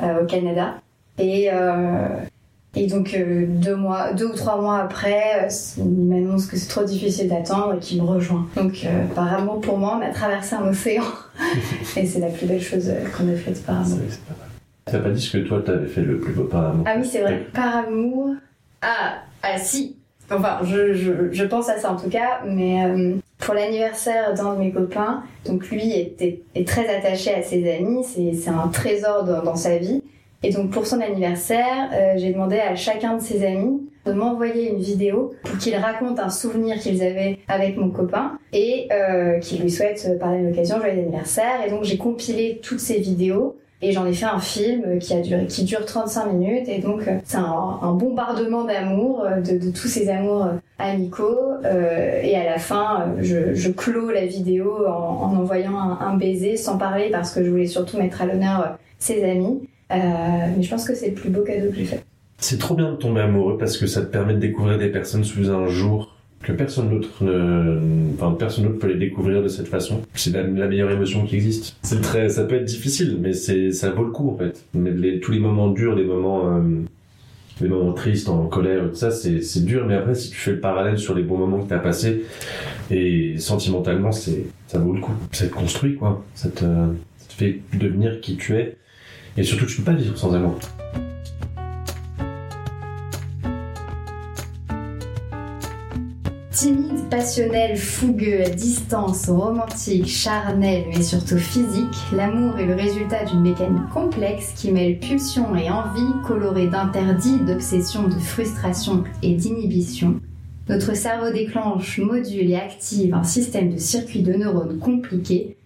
euh, 0.03 0.23
au 0.23 0.27
Canada. 0.27 0.75
Et, 1.19 1.51
et 2.77 2.87
donc 2.87 3.15
euh, 3.15 3.47
deux 3.49 3.75
mois, 3.75 4.13
deux 4.13 4.27
ou 4.27 4.35
trois 4.35 4.61
mois 4.61 4.79
après, 4.79 5.45
euh, 5.45 5.49
il 5.79 6.05
m'annonce 6.07 6.47
que 6.47 6.57
c'est 6.57 6.69
trop 6.69 6.85
difficile 6.85 7.29
d'attendre 7.29 7.75
et 7.75 7.79
qu'il 7.81 8.01
me 8.01 8.07
rejoint. 8.07 8.47
Donc 8.57 8.85
euh, 8.85 9.07
par 9.15 9.33
amour 9.35 9.61
pour 9.61 9.77
moi, 9.77 9.99
on 10.01 10.07
a 10.07 10.11
traversé 10.11 10.55
un 10.55 10.69
océan 10.69 11.03
et 11.97 12.07
c'est 12.07 12.21
la 12.21 12.29
plus 12.29 12.47
belle 12.47 12.63
chose 12.63 12.89
qu'on 13.17 13.29
ait 13.29 13.37
faite 13.37 13.65
par 13.67 13.81
amour. 13.81 13.99
T'as 14.85 15.01
pas 15.01 15.11
dit 15.11 15.21
ce 15.21 15.37
que 15.37 15.43
toi 15.43 15.63
t'avais 15.65 15.89
fait 15.89 16.03
le 16.03 16.21
plus 16.21 16.33
beau 16.33 16.45
par 16.45 16.67
amour 16.67 16.85
Ah 16.89 16.95
oui, 16.97 17.05
c'est 17.05 17.23
vrai. 17.23 17.47
Par 17.53 17.89
amour? 17.89 18.35
Ah, 18.83 19.15
ah 19.43 19.59
si. 19.59 19.97
Enfin, 20.33 20.61
je, 20.63 20.95
je, 20.95 21.33
je, 21.33 21.45
pense 21.45 21.69
à 21.69 21.77
ça 21.77 21.93
en 21.93 21.97
tout 21.97 22.09
cas, 22.09 22.43
mais 22.47 23.17
pour 23.39 23.55
l'anniversaire 23.55 24.33
d'un 24.33 24.55
de 24.55 24.61
mes 24.61 24.71
copains, 24.71 25.25
donc 25.45 25.69
lui 25.71 25.91
est 25.91 26.69
très 26.69 26.89
attaché 26.89 27.35
à 27.35 27.43
ses 27.43 27.69
amis, 27.69 28.05
c'est 28.05 28.51
un 28.51 28.69
trésor 28.69 29.25
dans, 29.25 29.43
dans, 29.43 29.57
sa 29.57 29.77
vie. 29.77 30.05
Et 30.43 30.53
donc 30.53 30.71
pour 30.71 30.87
son 30.87 31.01
anniversaire, 31.01 31.91
euh, 31.93 32.15
j'ai 32.17 32.33
demandé 32.33 32.59
à 32.59 32.75
chacun 32.75 33.17
de 33.17 33.23
ses 33.23 33.45
amis 33.45 33.81
de 34.07 34.13
m'envoyer 34.13 34.71
une 34.71 34.79
vidéo 34.79 35.35
pour 35.45 35.59
qu'il 35.59 35.77
raconte 35.77 36.19
un 36.19 36.31
souvenir 36.31 36.79
qu'ils 36.79 37.03
avaient 37.03 37.39
avec 37.49 37.77
mon 37.77 37.91
copain 37.91 38.39
et 38.53 38.89
euh, 38.91 39.39
qu'il 39.41 39.61
lui 39.61 39.71
souhaite 39.71 40.19
par 40.19 40.33
la 40.33 40.41
l'occasion 40.41 40.79
joyeux 40.79 41.01
anniversaire. 41.01 41.65
Et 41.67 41.71
donc 41.71 41.85
j'ai 41.85 41.99
compilé 41.99 42.61
toutes 42.63 42.81
ces 42.81 42.99
vidéos 42.99 43.57
et 43.83 43.93
j'en 43.93 44.07
ai 44.07 44.13
fait 44.13 44.27
un 44.27 44.41
film 44.41 44.99
qui 44.99 45.15
a 45.15 45.21
duré, 45.21 45.47
qui 45.47 45.65
dure 45.65 45.87
35 45.87 46.33
minutes. 46.33 46.69
Et 46.69 46.79
donc, 46.79 47.09
euh, 47.09 47.19
c'est 47.25 47.39
un, 47.39 47.79
un, 47.83 47.93
bombardement 47.93 48.65
d'amour, 48.65 49.25
euh, 49.25 49.41
de, 49.41 49.57
de, 49.57 49.71
tous 49.71 49.89
ces 49.89 50.11
amours 50.11 50.45
euh, 50.45 50.53
amicaux. 50.79 51.39
Euh, 51.65 52.21
et 52.23 52.37
à 52.37 52.45
la 52.45 52.59
fin, 52.59 53.15
je, 53.21 53.55
je 53.55 53.71
clôt 53.71 54.11
la 54.11 54.27
vidéo 54.27 54.87
en, 54.87 54.91
en 54.91 55.37
envoyant 55.37 55.79
un, 55.79 55.99
un, 55.99 56.17
baiser, 56.17 56.57
sans 56.57 56.77
parler, 56.77 57.09
parce 57.11 57.33
que 57.33 57.43
je 57.43 57.51
voulais 57.51 57.67
surtout 57.67 57.97
mettre 57.97 58.21
à 58.21 58.27
l'honneur 58.27 58.79
ses 58.99 59.25
amis. 59.25 59.63
Euh, 59.91 59.97
mais 60.57 60.63
je 60.63 60.71
pense 60.71 60.87
que 60.87 60.95
c'est 60.95 61.09
le 61.09 61.15
plus 61.15 61.31
beau 61.31 61.43
cadeau 61.43 61.71
que 61.71 61.77
j'ai 61.77 61.85
fait. 61.85 62.05
C'est 62.39 62.59
trop 62.59 62.75
bien 62.75 62.93
de 62.93 62.97
tomber 62.97 63.21
amoureux 63.21 63.59
parce 63.59 63.77
que 63.77 63.87
ça 63.87 64.01
te 64.03 64.07
permet 64.07 64.35
de 64.35 64.39
découvrir 64.39 64.79
des 64.79 64.89
personnes 64.89 65.25
sous 65.25 65.51
un 65.51 65.67
jour 65.67 66.17
que 66.43 66.53
personne 66.53 66.89
d'autre 66.89 67.23
ne, 67.23 67.79
enfin 68.15 68.35
personne 68.39 68.65
d'autre 68.65 68.79
peut 68.79 68.87
les 68.87 68.99
découvrir 68.99 69.43
de 69.43 69.49
cette 69.49 69.69
façon. 69.69 70.01
C'est 70.15 70.33
la, 70.33 70.43
la, 70.43 70.69
meilleure 70.69 70.91
émotion 70.91 71.27
qui 71.27 71.37
existe. 71.37 71.77
C'est 71.83 72.01
très, 72.01 72.31
ça 72.31 72.45
peut 72.45 72.55
être 72.55 72.65
difficile, 72.65 73.19
mais 73.21 73.35
c'est, 73.35 73.73
ça 73.73 73.91
vaut 73.91 74.05
le 74.05 74.11
coup 74.11 74.31
en 74.31 74.37
fait. 74.37 74.65
Mais 74.75 74.91
les, 74.91 75.21
tous 75.21 75.33
les 75.33 75.39
moments 75.39 75.69
durs, 75.69 75.95
les 75.95 76.05
moments, 76.05 76.57
euh, 76.57 76.63
les 77.61 77.69
moments 77.69 77.93
tristes, 77.93 78.31
en 78.31 78.47
colère, 78.47 78.89
tout 78.89 78.97
ça, 78.97 79.11
c'est, 79.11 79.43
c'est 79.43 79.65
dur. 79.67 79.85
Mais 79.87 79.95
après, 79.95 80.15
si 80.15 80.31
tu 80.31 80.37
fais 80.37 80.53
le 80.53 80.61
parallèle 80.61 80.99
sur 80.99 81.15
les 81.15 81.23
bons 81.23 81.37
moments 81.37 81.61
que 81.61 81.69
t'as 81.69 81.79
passés, 81.79 82.23
et 82.91 83.35
sentimentalement, 83.37 84.13
c'est, 84.13 84.47
ça 84.67 84.79
vaut 84.79 84.95
le 84.95 85.01
coup. 85.01 85.13
Ça 85.33 85.47
te 85.47 85.53
construit 85.53 85.97
quoi. 85.97 86.25
Ça 86.35 86.49
te, 86.49 86.65
ça 86.65 87.27
te 87.29 87.35
fait 87.35 87.61
devenir 87.75 88.21
qui 88.23 88.37
tu 88.37 88.57
es. 88.57 88.77
Et 89.37 89.43
surtout, 89.43 89.67
tu 89.67 89.77
peux 89.77 89.85
pas 89.85 89.93
vivre 89.93 90.17
sans 90.17 90.35
amour. 90.35 90.59
Timide, 96.51 97.09
passionnel, 97.09 97.77
fougueux, 97.77 98.43
à 98.45 98.51
distance, 98.51 99.31
romantique, 99.31 100.07
charnel, 100.07 100.85
mais 100.89 101.01
surtout 101.01 101.39
physique, 101.39 101.97
l'amour 102.13 102.59
est 102.59 102.67
le 102.67 102.75
résultat 102.75 103.25
d'une 103.25 103.41
mécanique 103.41 103.89
complexe 103.95 104.53
qui 104.57 104.71
mêle 104.71 104.99
pulsion 104.99 105.57
et 105.57 105.71
envie, 105.71 106.13
colorée 106.27 106.67
d'interdits, 106.67 107.39
d'obsession, 107.39 108.09
de 108.09 108.19
frustration 108.19 109.05
et 109.23 109.35
d'inhibition. 109.35 110.21
Notre 110.69 110.95
cerveau 110.95 111.33
déclenche, 111.33 111.99
module 111.99 112.51
et 112.51 112.57
active 112.57 113.15
un 113.15 113.25
système 113.25 113.73
de 113.73 113.79
circuits 113.79 114.23
de 114.23 114.35
neurones 114.35 114.79
compliqués, 114.79 115.57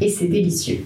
et 0.00 0.08
c'est 0.08 0.28
délicieux. 0.28 0.84